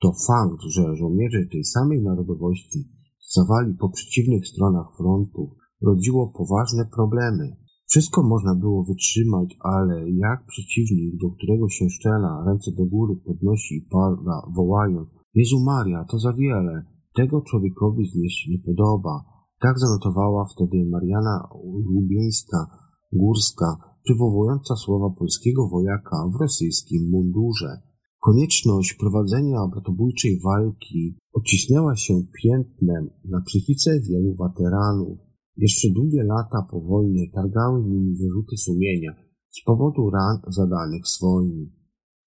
to 0.00 0.12
fakt, 0.26 0.62
że 0.68 0.96
żołnierze 0.96 1.46
tej 1.52 1.64
samej 1.64 2.02
narodowości 2.02 2.88
stawali 3.30 3.74
po 3.74 3.88
przeciwnych 3.88 4.48
stronach 4.48 4.88
frontu, 4.96 5.56
rodziło 5.82 6.32
poważne 6.38 6.86
problemy. 6.96 7.56
Wszystko 7.86 8.22
można 8.22 8.54
było 8.54 8.84
wytrzymać, 8.84 9.56
ale 9.60 10.10
jak 10.10 10.46
przeciwnik, 10.46 11.16
do 11.22 11.30
którego 11.30 11.68
się 11.68 11.90
szczela, 11.90 12.44
ręce 12.46 12.70
do 12.78 12.84
góry 12.86 13.14
podnosi 13.26 13.74
i 13.74 13.86
pada, 13.90 14.36
wołając 14.56 15.08
Jezu 15.34 15.60
Maria, 15.64 16.04
to 16.10 16.18
za 16.18 16.32
wiele, 16.32 16.84
tego 17.14 17.42
człowiekowi 17.42 18.06
znieść 18.06 18.48
nie 18.50 18.58
podoba. 18.58 19.24
Tak 19.60 19.78
zanotowała 19.78 20.44
wtedy 20.54 20.88
Mariana 20.90 21.48
Lubieńska, 21.94 22.66
Górska, 23.12 23.76
przywołująca 24.04 24.76
słowa 24.76 25.10
polskiego 25.18 25.68
wojaka 25.68 26.16
w 26.32 26.40
rosyjskim 26.40 27.10
mundurze. 27.10 27.89
Konieczność 28.20 28.94
prowadzenia 28.94 29.66
bratobójczej 29.72 30.40
walki 30.44 31.18
odcisnęła 31.32 31.96
się 31.96 32.14
piętnem 32.42 33.10
na 33.24 33.40
psychice 33.40 34.00
wielu 34.00 34.36
weteranów. 34.36 35.18
Jeszcze 35.56 35.88
długie 35.90 36.24
lata 36.24 36.66
po 36.70 36.80
wojnie 36.80 37.30
targały 37.34 37.84
nimi 37.84 38.16
wyrzuty 38.16 38.56
sumienia 38.56 39.12
z 39.50 39.64
powodu 39.64 40.10
ran 40.10 40.38
zadanych 40.48 41.08
swoim. 41.08 41.70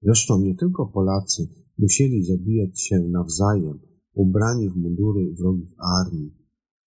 Zresztą 0.02 0.39
nie 0.39 0.56
tylko 0.56 0.86
Polacy 0.86 1.48
musieli 1.80 2.26
zabijać 2.26 2.82
się 2.82 3.00
nawzajem, 3.00 3.80
ubrani 4.14 4.70
w 4.70 4.76
mundury 4.76 5.34
wrogich 5.39 5.74
armii. 6.02 6.34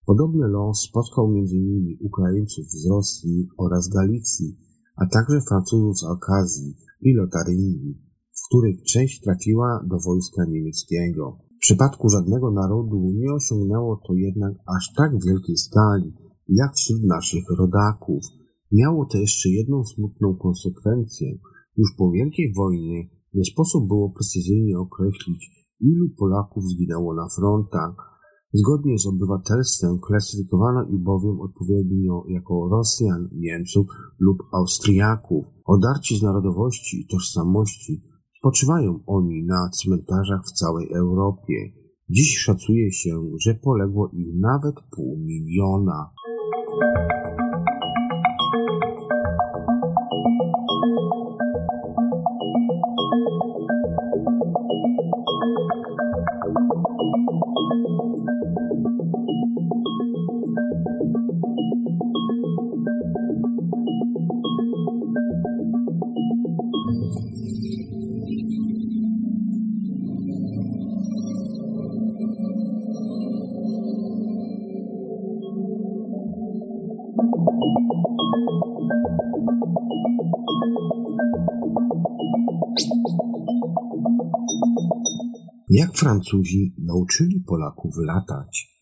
Podobny 0.06 0.48
los 0.48 0.80
spotkał 0.80 1.26
m.in. 1.26 1.96
Ukraińców 2.00 2.70
z 2.70 2.86
Rosji 2.86 3.48
oraz 3.58 3.88
Galicji, 3.88 4.58
a 4.96 5.06
także 5.06 5.40
Francuzów 5.48 5.98
z 5.98 6.04
Alkazji 6.04 6.76
i 7.00 7.14
Lotaryngii, 7.14 8.05
których 8.48 8.82
część 8.82 9.20
trafiła 9.20 9.84
do 9.90 9.96
wojska 10.06 10.44
niemieckiego. 10.48 11.38
W 11.56 11.58
przypadku 11.58 12.08
żadnego 12.08 12.50
narodu 12.50 13.12
nie 13.14 13.32
osiągnęło 13.32 14.00
to 14.06 14.14
jednak 14.14 14.52
aż 14.76 14.92
tak 14.96 15.12
wielkiej 15.26 15.56
skali, 15.56 16.12
jak 16.48 16.74
wśród 16.74 17.02
naszych 17.04 17.44
rodaków. 17.58 18.22
Miało 18.72 19.06
to 19.12 19.18
jeszcze 19.18 19.48
jedną 19.48 19.84
smutną 19.84 20.36
konsekwencję. 20.36 21.38
Już 21.76 21.88
po 21.98 22.10
Wielkiej 22.10 22.52
Wojnie 22.54 23.08
nie 23.34 23.44
sposób 23.44 23.88
było 23.88 24.10
precyzyjnie 24.10 24.78
określić, 24.78 25.50
ilu 25.80 26.08
Polaków 26.18 26.64
zginęło 26.64 27.14
na 27.14 27.26
frontach. 27.36 27.96
Zgodnie 28.52 28.98
z 28.98 29.06
obywatelstwem 29.06 29.98
klasyfikowano 30.06 30.84
ich 30.88 31.02
bowiem 31.02 31.40
odpowiednio 31.40 32.24
jako 32.28 32.68
Rosjan, 32.70 33.28
Niemców 33.32 33.86
lub 34.18 34.38
Austriaków. 34.52 35.44
Odarci 35.64 36.18
z 36.18 36.22
narodowości 36.22 37.00
i 37.00 37.06
tożsamości 37.06 38.02
spoczywają 38.38 39.00
oni 39.06 39.44
na 39.44 39.70
cmentarzach 39.70 40.40
w 40.46 40.52
całej 40.52 40.92
Europie. 40.92 41.72
Dziś 42.10 42.38
szacuje 42.38 42.92
się, 42.92 43.30
że 43.40 43.54
poległo 43.54 44.10
ich 44.12 44.34
nawet 44.40 44.74
pół 44.96 45.18
miliona. 45.18 46.10
Francuzi 86.26 86.74
nauczyli 86.78 87.40
Polaków 87.40 87.94
latać? 88.06 88.80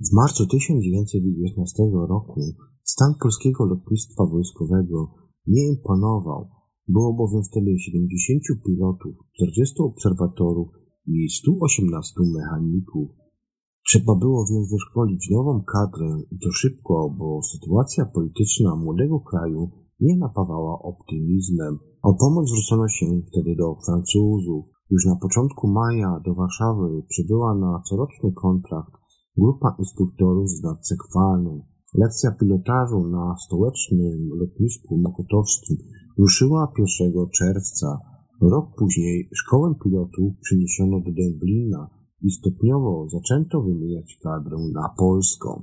W 0.00 0.12
marcu 0.12 0.46
1919 0.46 1.82
roku 2.08 2.40
stan 2.84 3.14
polskiego 3.22 3.64
lotnictwa 3.64 4.26
wojskowego 4.26 5.14
nie 5.46 5.68
imponował. 5.68 6.48
Było 6.88 7.14
bowiem 7.14 7.42
wtedy 7.44 7.78
70 7.78 8.42
pilotów, 8.66 9.14
40 9.36 9.74
obserwatorów 9.82 10.68
i 11.06 11.28
118 11.28 12.14
mechaników. 12.34 13.10
Trzeba 13.86 14.14
było 14.14 14.46
więc 14.50 14.72
wyszkolić 14.72 15.30
nową 15.30 15.62
kadrę 15.72 16.22
i 16.30 16.38
to 16.38 16.50
szybko, 16.52 17.14
bo 17.18 17.40
sytuacja 17.42 18.06
polityczna 18.06 18.76
młodego 18.76 19.20
kraju 19.20 19.70
nie 20.00 20.16
napawała 20.16 20.82
optymizmem. 20.82 21.78
O 22.02 22.14
pomoc 22.14 22.48
zwrócono 22.48 22.88
się 22.88 23.06
wtedy 23.28 23.56
do 23.56 23.76
Francuzów. 23.86 24.71
Już 24.90 25.06
na 25.06 25.16
początku 25.16 25.68
maja 25.68 26.20
do 26.24 26.34
Warszawy 26.34 27.02
przybyła 27.08 27.54
na 27.54 27.82
coroczny 27.88 28.32
kontrakt 28.32 28.92
grupa 29.38 29.76
instruktorów 29.78 30.50
z 30.50 30.62
Nadsekwany. 30.62 31.62
Lekcja 31.94 32.30
pilotażu 32.40 33.08
na 33.08 33.34
stołecznym 33.46 34.30
lotnisku 34.40 34.96
mokotowskim 34.96 35.76
ruszyła 36.18 36.72
1 36.78 37.12
czerwca. 37.38 37.98
Rok 38.40 38.66
później 38.78 39.28
szkołę 39.34 39.74
pilotów 39.84 40.32
przeniesiono 40.40 41.00
do 41.00 41.12
Dęblina 41.12 41.90
i 42.22 42.30
stopniowo 42.30 43.08
zaczęto 43.08 43.62
wymieniać 43.62 44.18
kadrę 44.22 44.56
na 44.72 44.88
polską. 44.98 45.62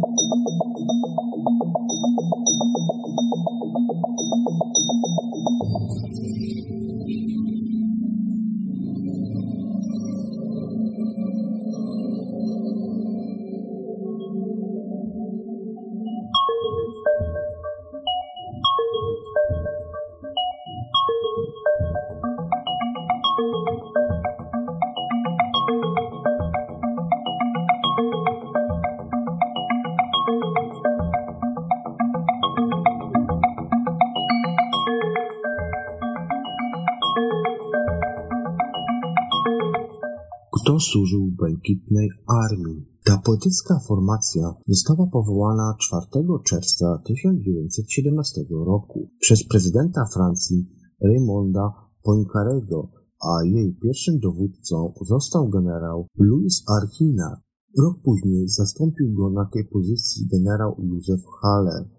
służył 40.91 41.31
Błękitnej 41.31 42.09
Armii? 42.43 42.85
Ta 43.05 43.17
poetycka 43.17 43.79
formacja 43.87 44.53
została 44.67 45.07
powołana 45.07 45.75
4 45.79 46.05
czerwca 46.45 47.01
1917 47.05 48.41
roku 48.65 49.09
przez 49.19 49.47
prezydenta 49.47 50.05
Francji 50.13 50.69
Raymonda 51.03 51.73
Poincarego, 52.03 52.89
a 53.29 53.45
jej 53.45 53.75
pierwszym 53.83 54.19
dowódcą 54.19 54.93
został 55.01 55.49
generał 55.49 56.07
Louis 56.17 56.63
Archina. 56.81 57.41
Rok 57.83 57.97
później 58.03 58.47
zastąpił 58.47 59.13
go 59.13 59.29
na 59.29 59.45
tej 59.45 59.65
pozycji 59.65 60.27
generał 60.27 60.75
Józef 60.79 61.21
Haller. 61.41 61.89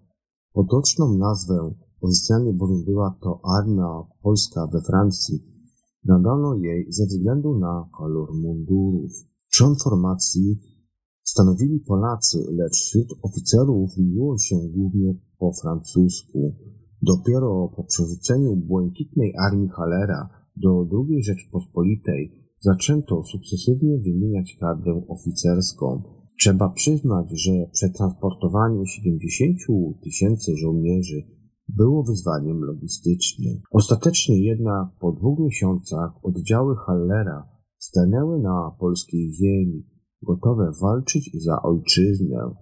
Potoczną 0.52 1.18
nazwę, 1.18 1.74
oficjalnie 2.00 2.52
bowiem 2.52 2.84
była 2.84 3.18
to 3.22 3.40
Armia 3.58 4.02
Polska 4.22 4.66
we 4.72 4.80
Francji, 4.82 5.51
nadano 6.04 6.54
jej 6.54 6.92
ze 6.92 7.06
względu 7.06 7.58
na 7.58 7.88
kolor 7.98 8.34
mundurów. 8.34 9.12
Trzon 9.52 9.74
formacji 9.84 10.60
stanowili 11.22 11.80
Polacy, 11.80 12.38
lecz 12.50 12.72
wśród 12.72 13.08
oficerów 13.22 13.90
mówiło 13.98 14.38
się 14.38 14.56
głównie 14.74 15.14
po 15.38 15.52
francusku. 15.62 16.56
Dopiero 17.02 17.72
po 17.76 17.84
przerzuceniu 17.84 18.56
błękitnej 18.56 19.34
armii 19.46 19.68
Halera 19.68 20.28
do 20.56 20.88
II 20.92 21.24
Rzeczpospolitej 21.24 22.42
zaczęto 22.60 23.22
sukcesywnie 23.24 23.98
wymieniać 23.98 24.56
kadrę 24.60 25.02
oficerską. 25.08 26.02
Trzeba 26.40 26.68
przyznać, 26.68 27.26
że 27.32 27.52
przetransportowanie 27.72 28.86
70 28.86 29.58
tysięcy 30.02 30.56
żołnierzy 30.56 31.22
było 31.76 32.02
wyzwaniem 32.02 32.64
logistycznym. 32.64 33.60
Ostatecznie 33.70 34.44
jednak 34.44 34.88
po 35.00 35.12
dwóch 35.12 35.38
miesiącach 35.38 36.10
oddziały 36.22 36.76
Hallera 36.76 37.48
stanęły 37.78 38.38
na 38.38 38.76
polskiej 38.78 39.32
ziemi. 39.32 39.86
gotowe 40.22 40.72
walczyć 40.82 41.30
za 41.44 41.62
ojczyznę. 41.62 42.54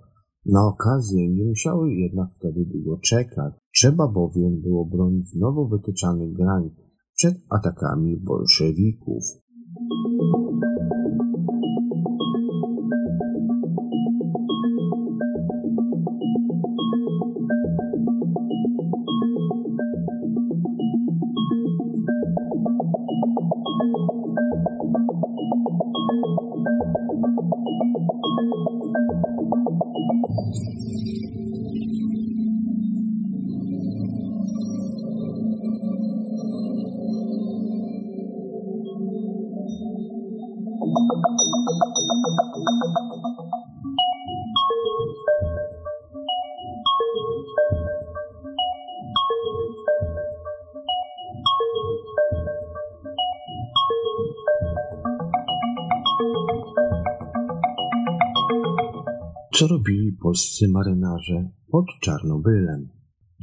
Na 0.47 0.67
okazję 0.67 1.29
nie 1.29 1.45
musiały 1.45 1.93
jednak 1.93 2.29
wtedy 2.33 2.65
długo 2.65 2.99
czekać. 2.99 3.55
Trzeba 3.75 4.09
bowiem 4.09 4.61
było 4.61 4.85
bronić 4.87 5.35
nowo 5.35 5.69
wytyczanych 5.69 6.33
granic 6.33 6.73
przed 7.15 7.35
atakami 7.51 8.17
bolszewików. 8.17 9.23
Co 59.61 59.67
robili 59.67 60.13
polscy 60.23 60.69
marynarze 60.69 61.51
pod 61.71 61.85
Czarnobylem? 62.03 62.89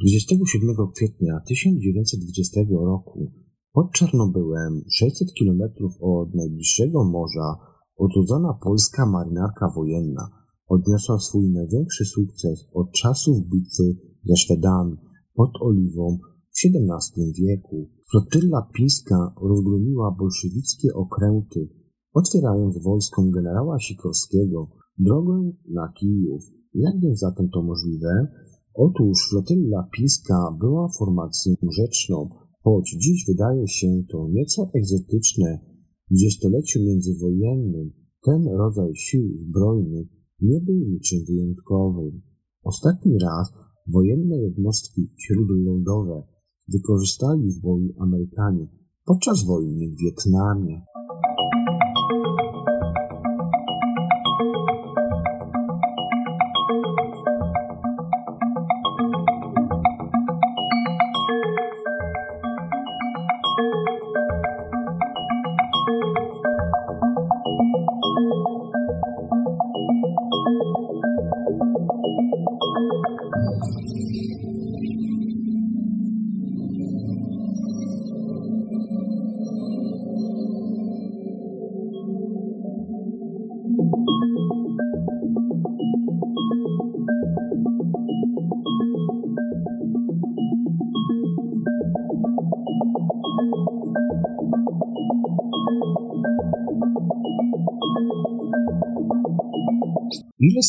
27 0.00 0.76
kwietnia 0.94 1.40
1920 1.48 2.60
roku 2.70 3.32
pod 3.72 3.92
Czarnobyłem, 3.92 4.82
600 4.90 5.28
km 5.38 5.62
od 6.00 6.34
najbliższego 6.34 7.04
morza, 7.04 7.56
odrodzona 7.96 8.58
polska 8.64 9.06
marynarka 9.06 9.72
wojenna 9.76 10.30
odniosła 10.68 11.18
swój 11.18 11.50
największy 11.50 12.04
sukces 12.04 12.66
od 12.72 12.92
czasów 12.92 13.36
bitwy 13.48 13.96
ze 14.24 14.36
Szwedami 14.36 14.96
pod 15.34 15.50
Oliwą 15.60 16.18
w 16.18 16.58
XVII 16.64 17.32
wieku. 17.46 17.90
Flotylla 18.10 18.68
pińska 18.74 19.34
rozgromiła 19.42 20.16
bolszewickie 20.18 20.94
okręty, 20.94 21.68
otwierając 22.12 22.82
wojskom 22.82 23.30
generała 23.30 23.78
Sikorskiego 23.80 24.77
drogę 24.98 25.52
na 25.68 25.92
Kijów. 26.00 26.42
Jak 26.74 27.00
więc 27.00 27.18
zatem 27.18 27.48
to 27.50 27.62
możliwe? 27.62 28.26
Otóż 28.74 29.18
flotylla 29.30 29.88
pińska 29.96 30.56
była 30.60 30.88
formacją 30.98 31.54
rzeczną, 31.76 32.28
choć 32.62 32.96
dziś 33.00 33.24
wydaje 33.28 33.68
się 33.68 34.02
to 34.10 34.28
nieco 34.28 34.70
egzotyczne. 34.74 35.60
W 36.06 36.10
dwudziestoleciu 36.10 36.80
międzywojennym 36.84 37.92
ten 38.24 38.48
rodzaj 38.48 38.94
sił 38.94 39.28
zbrojnych 39.48 40.08
nie 40.40 40.60
był 40.60 40.74
niczym 40.74 41.18
wyjątkowym. 41.28 42.22
Ostatni 42.62 43.18
raz 43.18 43.52
wojenne 43.86 44.36
jednostki 44.36 45.12
śródlądowe 45.16 46.22
wykorzystali 46.68 47.52
w 47.52 47.60
boju 47.60 47.94
Amerykanie 47.98 48.66
podczas 49.04 49.44
wojny 49.44 49.90
w 49.90 49.96
Wietnamie. 50.04 50.82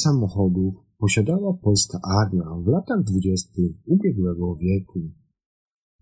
Samochodów 0.02 0.74
posiadała 0.98 1.54
polska 1.54 2.00
armia 2.22 2.46
w 2.66 2.68
latach 2.68 3.04
dwudziestych 3.04 3.72
ubiegłego 3.86 4.56
wieku? 4.56 5.00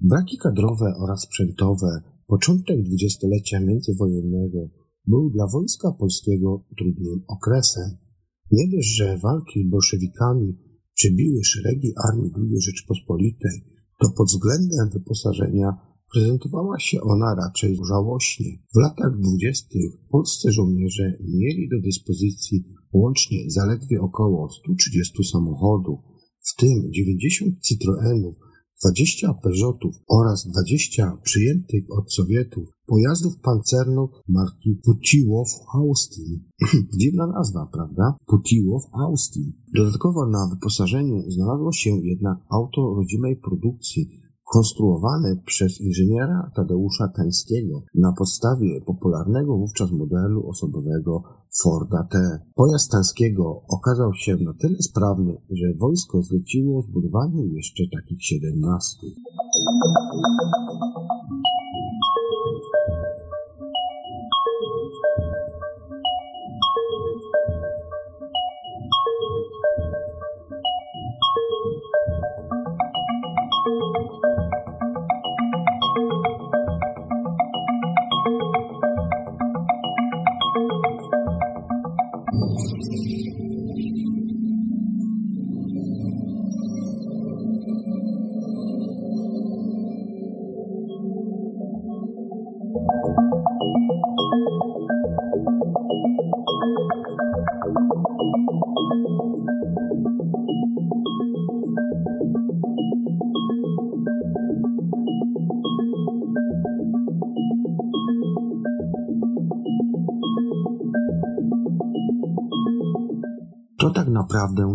Braki 0.01 0.37
kadrowe 0.37 0.93
oraz 1.03 1.21
sprzętowe 1.21 2.01
początek 2.27 2.83
dwudziestolecia 2.83 3.59
międzywojennego 3.59 4.69
był 5.05 5.29
dla 5.29 5.47
wojska 5.47 5.91
polskiego 5.91 6.65
trudnym 6.77 7.23
okresem. 7.27 7.97
Nie 8.51 8.67
dość, 8.75 8.87
że 8.97 9.17
walki 9.17 9.67
z 9.67 9.69
bolszewikami 9.69 10.57
przebiły 10.93 11.43
szeregi 11.43 11.93
armii 12.09 12.31
II 12.37 12.61
Rzeczpospolitej, 12.61 13.63
to 13.99 14.09
pod 14.17 14.27
względem 14.27 14.89
wyposażenia 14.93 15.69
prezentowała 16.13 16.79
się 16.79 17.01
ona 17.01 17.35
raczej 17.35 17.77
żałośnie. 17.89 18.51
W 18.75 18.79
latach 18.81 19.19
dwudziestych 19.19 19.91
polscy 20.09 20.51
żołnierze 20.51 21.17
mieli 21.19 21.69
do 21.69 21.79
dyspozycji 21.81 22.63
łącznie 22.93 23.37
zaledwie 23.47 24.01
około 24.01 24.49
130 24.49 25.23
samochodów, 25.23 25.99
w 26.39 26.55
tym 26.55 26.93
90 26.93 27.59
Citroenów, 27.61 28.35
20 28.83 29.33
Peugeotów 29.33 29.95
oraz 30.07 30.47
20 30.47 31.17
przyjętych 31.23 31.83
od 31.97 32.13
Sowietów 32.13 32.67
pojazdów 32.85 33.33
pancernych 33.39 34.09
marki 34.27 34.81
Putiłow 34.85 35.47
Austin. 35.73 36.39
Dziwna 36.99 37.27
nazwa, 37.27 37.69
prawda? 37.73 38.17
Putiłow 38.25 38.83
Austin. 38.93 39.53
Dodatkowo 39.75 40.25
na 40.25 40.49
wyposażeniu 40.53 41.31
znalazło 41.31 41.71
się 41.71 41.89
jednak 41.89 42.37
auto 42.49 42.93
rodzimej 42.95 43.35
produkcji 43.35 44.09
konstruowane 44.53 45.41
przez 45.45 45.81
inżyniera 45.81 46.51
Tadeusza 46.55 47.07
Tańskiego 47.07 47.83
na 47.95 48.13
podstawie 48.17 48.81
popularnego 48.85 49.57
wówczas 49.57 49.91
modelu 49.91 50.49
osobowego 50.49 51.23
Forda 51.63 52.07
T. 52.11 52.39
Pojazd 52.55 52.91
Tanskiego 52.91 53.61
okazał 53.67 54.13
się 54.13 54.35
na 54.35 54.53
tyle 54.53 54.81
sprawny, 54.81 55.37
że 55.49 55.77
wojsko 55.79 56.21
zleciło 56.21 56.81
zbudowanie 56.81 57.45
jeszcze 57.55 57.83
takich 57.95 58.23
17. 58.23 59.07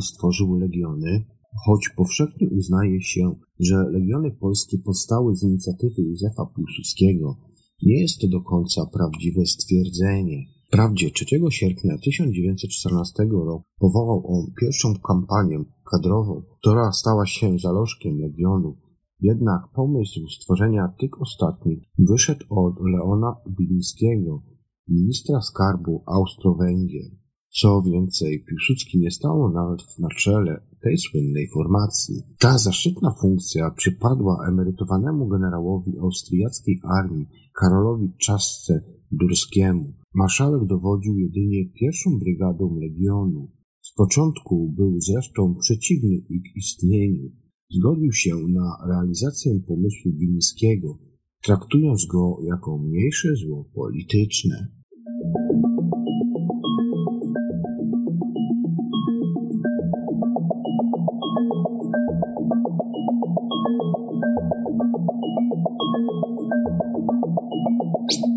stworzyły 0.02 0.60
legiony, 0.60 1.24
choć 1.64 1.88
powszechnie 1.96 2.48
uznaje 2.50 3.02
się, 3.02 3.34
że 3.60 3.76
legiony 3.90 4.30
polskie 4.30 4.78
powstały 4.78 5.36
z 5.36 5.42
inicjatywy 5.42 6.02
Józefa 6.02 6.46
Piłsudskiego, 6.56 7.36
nie 7.82 8.00
jest 8.00 8.20
to 8.20 8.28
do 8.28 8.40
końca 8.40 8.86
prawdziwe 8.86 9.46
stwierdzenie. 9.46 10.46
Wprawdzie 10.68 11.10
3 11.10 11.24
sierpnia 11.50 11.98
1914 11.98 13.24
roku 13.30 13.64
powołał 13.78 14.22
on 14.26 14.52
pierwszą 14.60 14.94
kampanię 15.08 15.64
kadrową, 15.92 16.42
która 16.60 16.92
stała 16.92 17.26
się 17.26 17.58
zalożkiem 17.58 18.18
Legionu, 18.18 18.76
jednak 19.20 19.62
pomysł 19.74 20.28
stworzenia 20.28 20.94
tych 21.00 21.22
ostatnich 21.22 21.78
wyszedł 21.98 22.44
od 22.50 22.74
Leona 22.80 23.36
Bilińskiego, 23.58 24.42
ministra 24.88 25.40
skarbu 25.40 26.04
Austro-Węgier. 26.06 27.21
Co 27.60 27.82
więcej, 27.82 28.44
Piłsudski 28.48 28.98
nie 28.98 29.10
stało 29.10 29.50
nawet 29.50 29.98
na 29.98 30.08
czele 30.08 30.60
tej 30.82 30.98
słynnej 30.98 31.48
formacji. 31.54 32.22
Ta 32.38 32.58
zaszczytna 32.58 33.14
funkcja 33.20 33.70
przypadła 33.70 34.46
emerytowanemu 34.48 35.28
generałowi 35.28 35.98
austriackiej 35.98 36.80
armii 36.84 37.26
Karolowi 37.60 38.12
Czasce 38.18 38.82
Durskiemu. 39.12 39.92
Marszałek 40.14 40.66
dowodził 40.66 41.18
jedynie 41.18 41.64
pierwszą 41.80 42.18
brygadą 42.18 42.78
legionu. 42.80 43.50
Z 43.82 43.94
początku 43.94 44.72
był 44.76 45.00
zresztą 45.00 45.54
przeciwny 45.60 46.16
ich 46.28 46.56
istnieniu. 46.56 47.30
Zgodził 47.70 48.12
się 48.12 48.36
na 48.36 48.78
realizację 48.88 49.60
pomysłu 49.68 50.12
Bilińskiego, 50.12 50.98
traktując 51.44 52.06
go 52.06 52.38
jako 52.42 52.78
mniejsze 52.78 53.36
zło 53.36 53.64
polityczne. 53.74 54.68
Thank 61.92 62.12
you. 68.26 68.31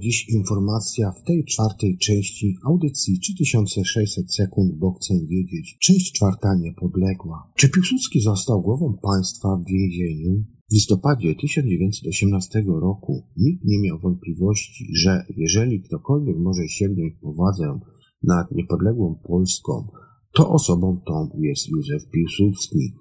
Dziś 0.00 0.28
informacja 0.28 1.12
w 1.12 1.22
tej 1.22 1.44
czwartej 1.44 1.98
części 1.98 2.56
audycji 2.66 3.20
3600 3.20 4.34
sekund, 4.34 4.78
bo 4.78 4.92
chcę 4.92 5.14
wiedzieć. 5.26 5.76
Część 5.80 6.12
czwarta 6.12 6.48
niepodległa. 6.60 7.52
Czy 7.56 7.68
Piłsudski 7.68 8.20
został 8.20 8.62
głową 8.62 8.98
państwa 9.02 9.48
w 9.56 9.70
więzieniu? 9.70 10.44
W 10.70 10.74
listopadzie 10.74 11.34
1918 11.34 12.64
roku 12.66 13.22
nikt 13.36 13.64
nie 13.64 13.80
miał 13.80 13.98
wątpliwości, 13.98 14.84
że 14.94 15.24
jeżeli 15.36 15.82
ktokolwiek 15.82 16.36
może 16.38 16.68
sięgnąć 16.68 17.14
władzę 17.22 17.80
nad 18.22 18.52
niepodległą 18.52 19.14
Polską, 19.14 19.86
to 20.32 20.50
osobą 20.50 21.00
tą 21.06 21.30
jest 21.38 21.68
Józef 21.68 22.10
Piłsudski. 22.10 22.94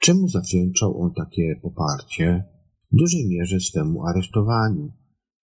Czemu 0.00 0.28
zawdzięczał 0.28 1.02
on 1.02 1.10
takie 1.14 1.60
poparcie? 1.62 2.44
W 2.92 2.96
dużej 2.96 3.28
mierze 3.28 3.60
swemu 3.60 4.06
aresztowaniu. 4.06 4.92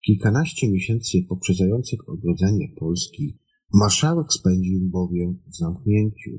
Kilkanaście 0.06 0.70
miesięcy 0.70 1.18
poprzedzających 1.28 2.08
odrodzenie 2.08 2.68
Polski 2.78 3.38
marszałek 3.74 4.26
spędził 4.32 4.80
bowiem 4.90 5.38
w 5.48 5.56
zamknięciu. 5.56 6.30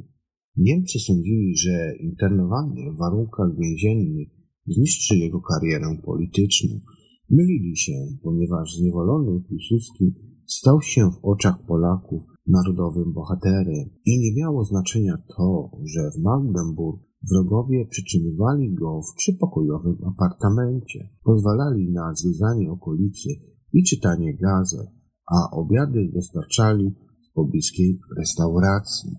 Niemcy 0.57 0.99
sądzili, 0.99 1.57
że 1.57 1.95
internowany 1.99 2.91
w 2.93 2.97
warunkach 2.97 3.57
więziennych 3.59 4.27
zniszczy 4.67 5.17
jego 5.17 5.41
karierę 5.41 5.97
polityczną. 6.05 6.79
Mylili 7.29 7.77
się, 7.77 7.93
ponieważ 8.23 8.75
zniewolony 8.75 9.41
Piłsudski 9.49 10.15
stał 10.47 10.81
się 10.81 11.11
w 11.11 11.25
oczach 11.25 11.65
Polaków 11.67 12.23
narodowym 12.47 13.13
bohaterem 13.13 13.89
i 14.05 14.19
nie 14.19 14.41
miało 14.41 14.65
znaczenia 14.65 15.17
to, 15.37 15.71
że 15.83 16.11
w 16.11 16.23
Magdeburg 16.23 17.01
wrogowie 17.31 17.85
przytrzymywali 17.89 18.73
go 18.73 19.01
w 19.01 19.17
trzypokojowym 19.17 19.97
apartamencie, 20.05 21.09
pozwalali 21.23 21.91
na 21.91 22.13
zwiedzanie 22.13 22.71
okolicy 22.71 23.29
i 23.75 23.83
czytanie 23.83 24.33
gazet, 24.37 24.89
a 25.31 25.55
obiady 25.55 26.11
dostarczali 26.13 26.95
z 27.29 27.33
pobliskiej 27.33 27.99
restauracji. 28.19 29.09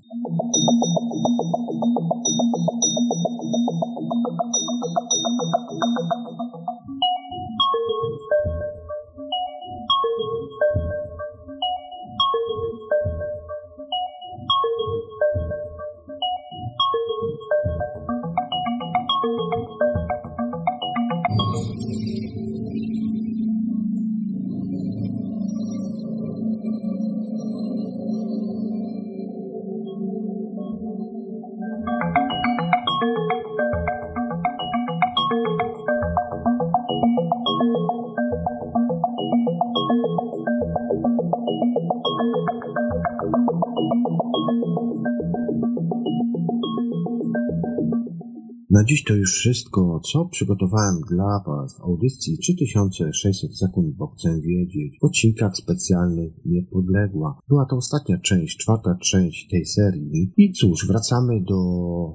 Dziś 48.97 49.05
to 49.05 49.15
już 49.15 49.33
wszystko, 49.33 50.01
co 50.13 50.25
przygotowałem 50.25 51.01
dla 51.11 51.43
Was 51.47 51.77
w 51.79 51.81
audycji 51.81 52.39
3600 52.39 53.59
sekund, 53.59 53.97
bo 53.97 54.07
chcę 54.07 54.41
wiedzieć. 54.41 54.99
W 55.03 55.05
odcinkach 55.05 55.57
specjalnych 55.57 56.33
Niepodległa. 56.45 57.39
Była 57.49 57.67
to 57.71 57.77
ostatnia 57.77 58.19
część, 58.19 58.57
czwarta 58.57 58.99
część 59.03 59.49
tej 59.51 59.65
serii. 59.67 60.33
I 60.37 60.53
cóż, 60.53 60.87
wracamy 60.89 61.45
do 61.49 61.59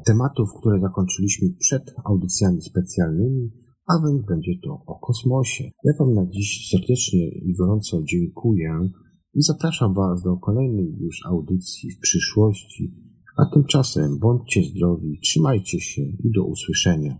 tematów, 0.05 0.49
które 0.59 0.79
zakończyliśmy 0.79 1.47
przed 1.59 1.93
audycjami 2.05 2.61
specjalnymi, 2.61 3.51
a 3.87 3.93
więc 4.07 4.25
będzie 4.25 4.51
to 4.63 4.83
o 4.85 4.99
kosmosie. 4.99 5.63
Ja 5.63 5.93
Wam 5.99 6.13
na 6.13 6.25
dziś 6.29 6.69
serdecznie 6.71 7.27
i 7.27 7.53
gorąco 7.53 8.01
dziękuję 8.03 8.89
i 9.33 9.41
zapraszam 9.41 9.93
Was 9.93 10.23
do 10.23 10.37
kolejnej 10.37 10.95
już 10.99 11.25
audycji 11.25 11.91
w 11.91 11.99
przyszłości. 11.99 12.93
A 13.37 13.45
tymczasem 13.45 14.19
bądźcie 14.19 14.61
zdrowi, 14.63 15.19
trzymajcie 15.23 15.79
się 15.79 16.01
i 16.01 16.31
do 16.35 16.43
usłyszenia. 16.43 17.17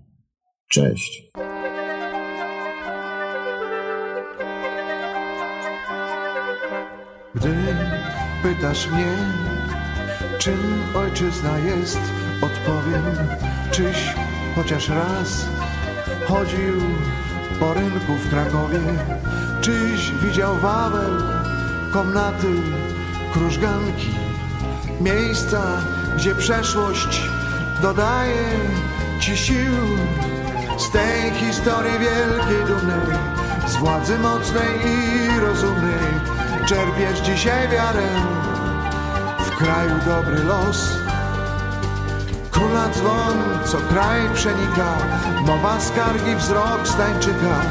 Cześć! 0.72 1.32
Gdy 7.36 7.56
pytasz 8.44 8.92
mnie, 8.92 9.18
czym 10.40 10.60
ojczyzna 10.96 11.58
jest, 11.60 12.00
odpowiem, 12.42 13.04
czyś 13.72 14.16
chociaż 14.56 14.90
raz 14.90 15.50
chodził 16.28 16.82
po 17.60 17.74
rynku 17.74 18.14
w 18.16 18.30
Krakowie, 18.30 18.80
czyś 19.62 20.12
widział 20.24 20.56
Wawel, 20.56 21.12
komnaty, 21.94 22.48
krużganki, 23.34 24.10
miejsca, 25.02 25.82
gdzie 26.16 26.36
przeszłość 26.36 27.22
dodaje 27.82 28.46
ci 29.20 29.38
sił 29.38 29.74
z 30.78 30.92
tej 30.92 31.32
historii 31.32 32.00
wielkiej 32.00 32.66
dumnej, 32.68 33.18
z 33.68 33.76
władzy 33.76 34.20
mocnej 34.20 34.80
i 34.86 35.40
rozumnej. 35.40 36.32
Czerpiesz 36.66 37.20
dzisiaj 37.20 37.68
wiarę 37.70 38.08
w 39.40 39.58
kraju 39.58 39.96
dobry 40.06 40.44
los. 40.44 40.90
Króla 42.52 42.90
dzwon, 42.90 43.38
co 43.66 43.78
kraj 43.78 44.22
przenika, 44.34 44.98
mowa 45.46 45.80
skargi, 45.80 46.36
wzrok 46.36 46.88
stańczyka, 46.88 47.62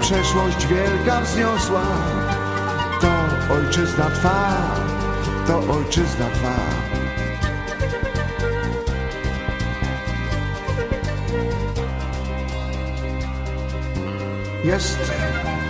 przeszłość 0.00 0.66
wielka 0.66 1.20
wzniosła, 1.20 1.82
to 3.00 3.08
ojczyzna 3.54 4.10
twa, 4.10 4.52
to 5.46 5.58
ojczyzna 5.58 6.26
twa. 6.34 7.09
Jest 14.64 15.12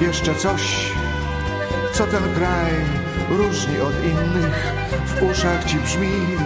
jeszcze 0.00 0.34
coś, 0.34 0.92
co 1.92 2.06
ten 2.06 2.34
kraj 2.34 2.72
różni 3.28 3.80
od 3.80 4.04
innych, 4.04 4.72
w 5.06 5.22
uszach 5.22 5.64
ci 5.64 5.78
brzmi. 5.78 6.36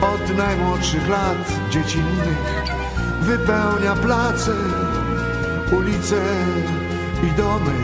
Od 0.00 0.36
najmłodszych 0.36 1.08
lat 1.08 1.52
dziecinnych 1.70 2.62
wypełnia 3.20 3.96
place, 3.96 4.52
ulice 5.72 6.22
i 7.22 7.32
domy. 7.32 7.74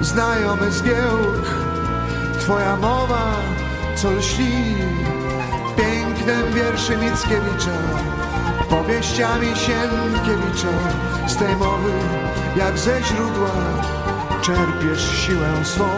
Znajomy 0.00 0.70
zgiełk, 0.72 1.54
twoja 2.40 2.76
mowa, 2.76 3.36
co 3.94 4.10
lśni 4.10 4.74
pięknem 5.76 6.52
wierszy 6.54 6.96
Mickiewicza, 6.96 7.78
powieściami 8.68 9.46
Sienkiewicza. 9.46 10.68
Z 11.26 11.36
tej 11.36 11.56
mowy, 11.56 11.92
jak 12.56 12.78
ze 12.78 13.02
źródła, 13.02 13.50
czerpiesz 14.42 15.18
siłę 15.18 15.64
swą. 15.64 15.88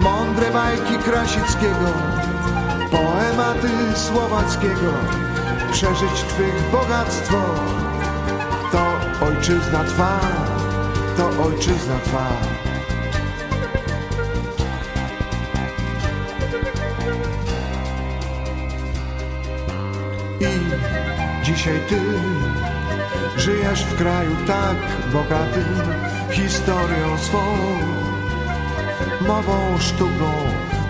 Mądre 0.00 0.50
bajki 0.50 0.98
Krasickiego, 0.98 1.92
poematy 2.90 3.68
Słowackiego, 3.94 4.92
przeżyć 5.72 6.24
Twych 6.28 6.70
bogactwo, 6.72 7.36
to 8.72 8.86
ojczyzna 9.26 9.84
Twa, 9.84 10.20
to 11.16 11.44
ojczyzna 11.44 11.98
Twa. 12.04 12.59
Dzisiaj 21.54 21.80
Ty 21.88 22.00
żyjesz 23.36 23.84
w 23.84 23.96
kraju 23.96 24.36
tak 24.46 24.76
bogatym 25.12 25.80
historią 26.30 27.18
swą, 27.18 27.44
mową, 29.20 29.78
sztuką, 29.78 30.32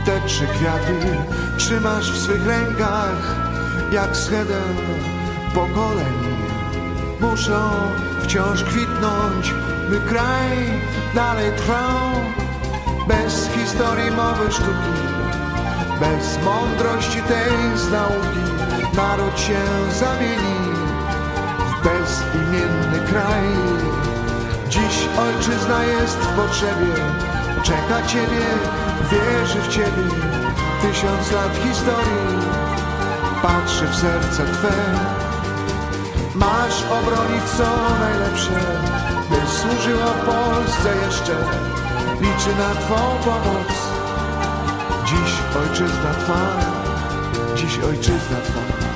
te 0.04 0.20
trzy 0.26 0.46
kwiaty 0.46 1.16
trzymasz 1.56 2.12
w 2.12 2.18
swych 2.18 2.46
rękach 2.46 3.36
jak 3.92 4.16
schedę 4.16 4.60
pokoleń. 5.54 6.14
Muszą 7.20 7.70
wciąż 8.22 8.64
kwitnąć, 8.64 9.54
by 9.90 10.00
kraj 10.00 10.80
dalej 11.14 11.52
trwał. 11.56 12.10
Bez 13.08 13.50
historii 13.54 14.10
mowy 14.10 14.52
sztuki, 14.52 14.96
bez 16.00 16.44
mądrości 16.44 17.22
tej 17.22 17.78
z 17.78 17.90
nauki, 17.90 18.59
naród 18.96 19.40
się 19.40 19.60
zamieni 20.00 20.60
w 21.70 21.84
bezimienny 21.84 23.00
kraj. 23.08 23.46
Dziś 24.68 25.08
ojczyzna 25.18 25.84
jest 25.84 26.18
w 26.18 26.36
potrzebie, 26.36 26.94
czeka 27.62 28.06
Ciebie, 28.06 28.46
wierzy 29.10 29.60
w 29.62 29.68
Ciebie. 29.68 30.06
Tysiąc 30.82 31.32
lat 31.32 31.56
historii 31.62 32.38
patrzy 33.42 33.86
w 33.86 33.94
serce 33.96 34.44
Twe. 34.44 34.72
Masz 36.34 36.82
obronić 36.82 37.44
co 37.58 37.68
najlepsze, 38.00 38.60
by 39.30 39.36
służyło 39.50 40.10
Polsce 40.26 40.88
jeszcze. 41.06 41.36
Liczy 42.20 42.52
na 42.58 42.74
Twą 42.80 42.94
pomoc. 43.24 43.68
Dziś 45.04 45.32
ojczyzna 45.62 46.14
Twa, 46.24 46.79
dziś 47.70 47.78
ojczyzna 47.84 48.40
Twa. 48.40 48.89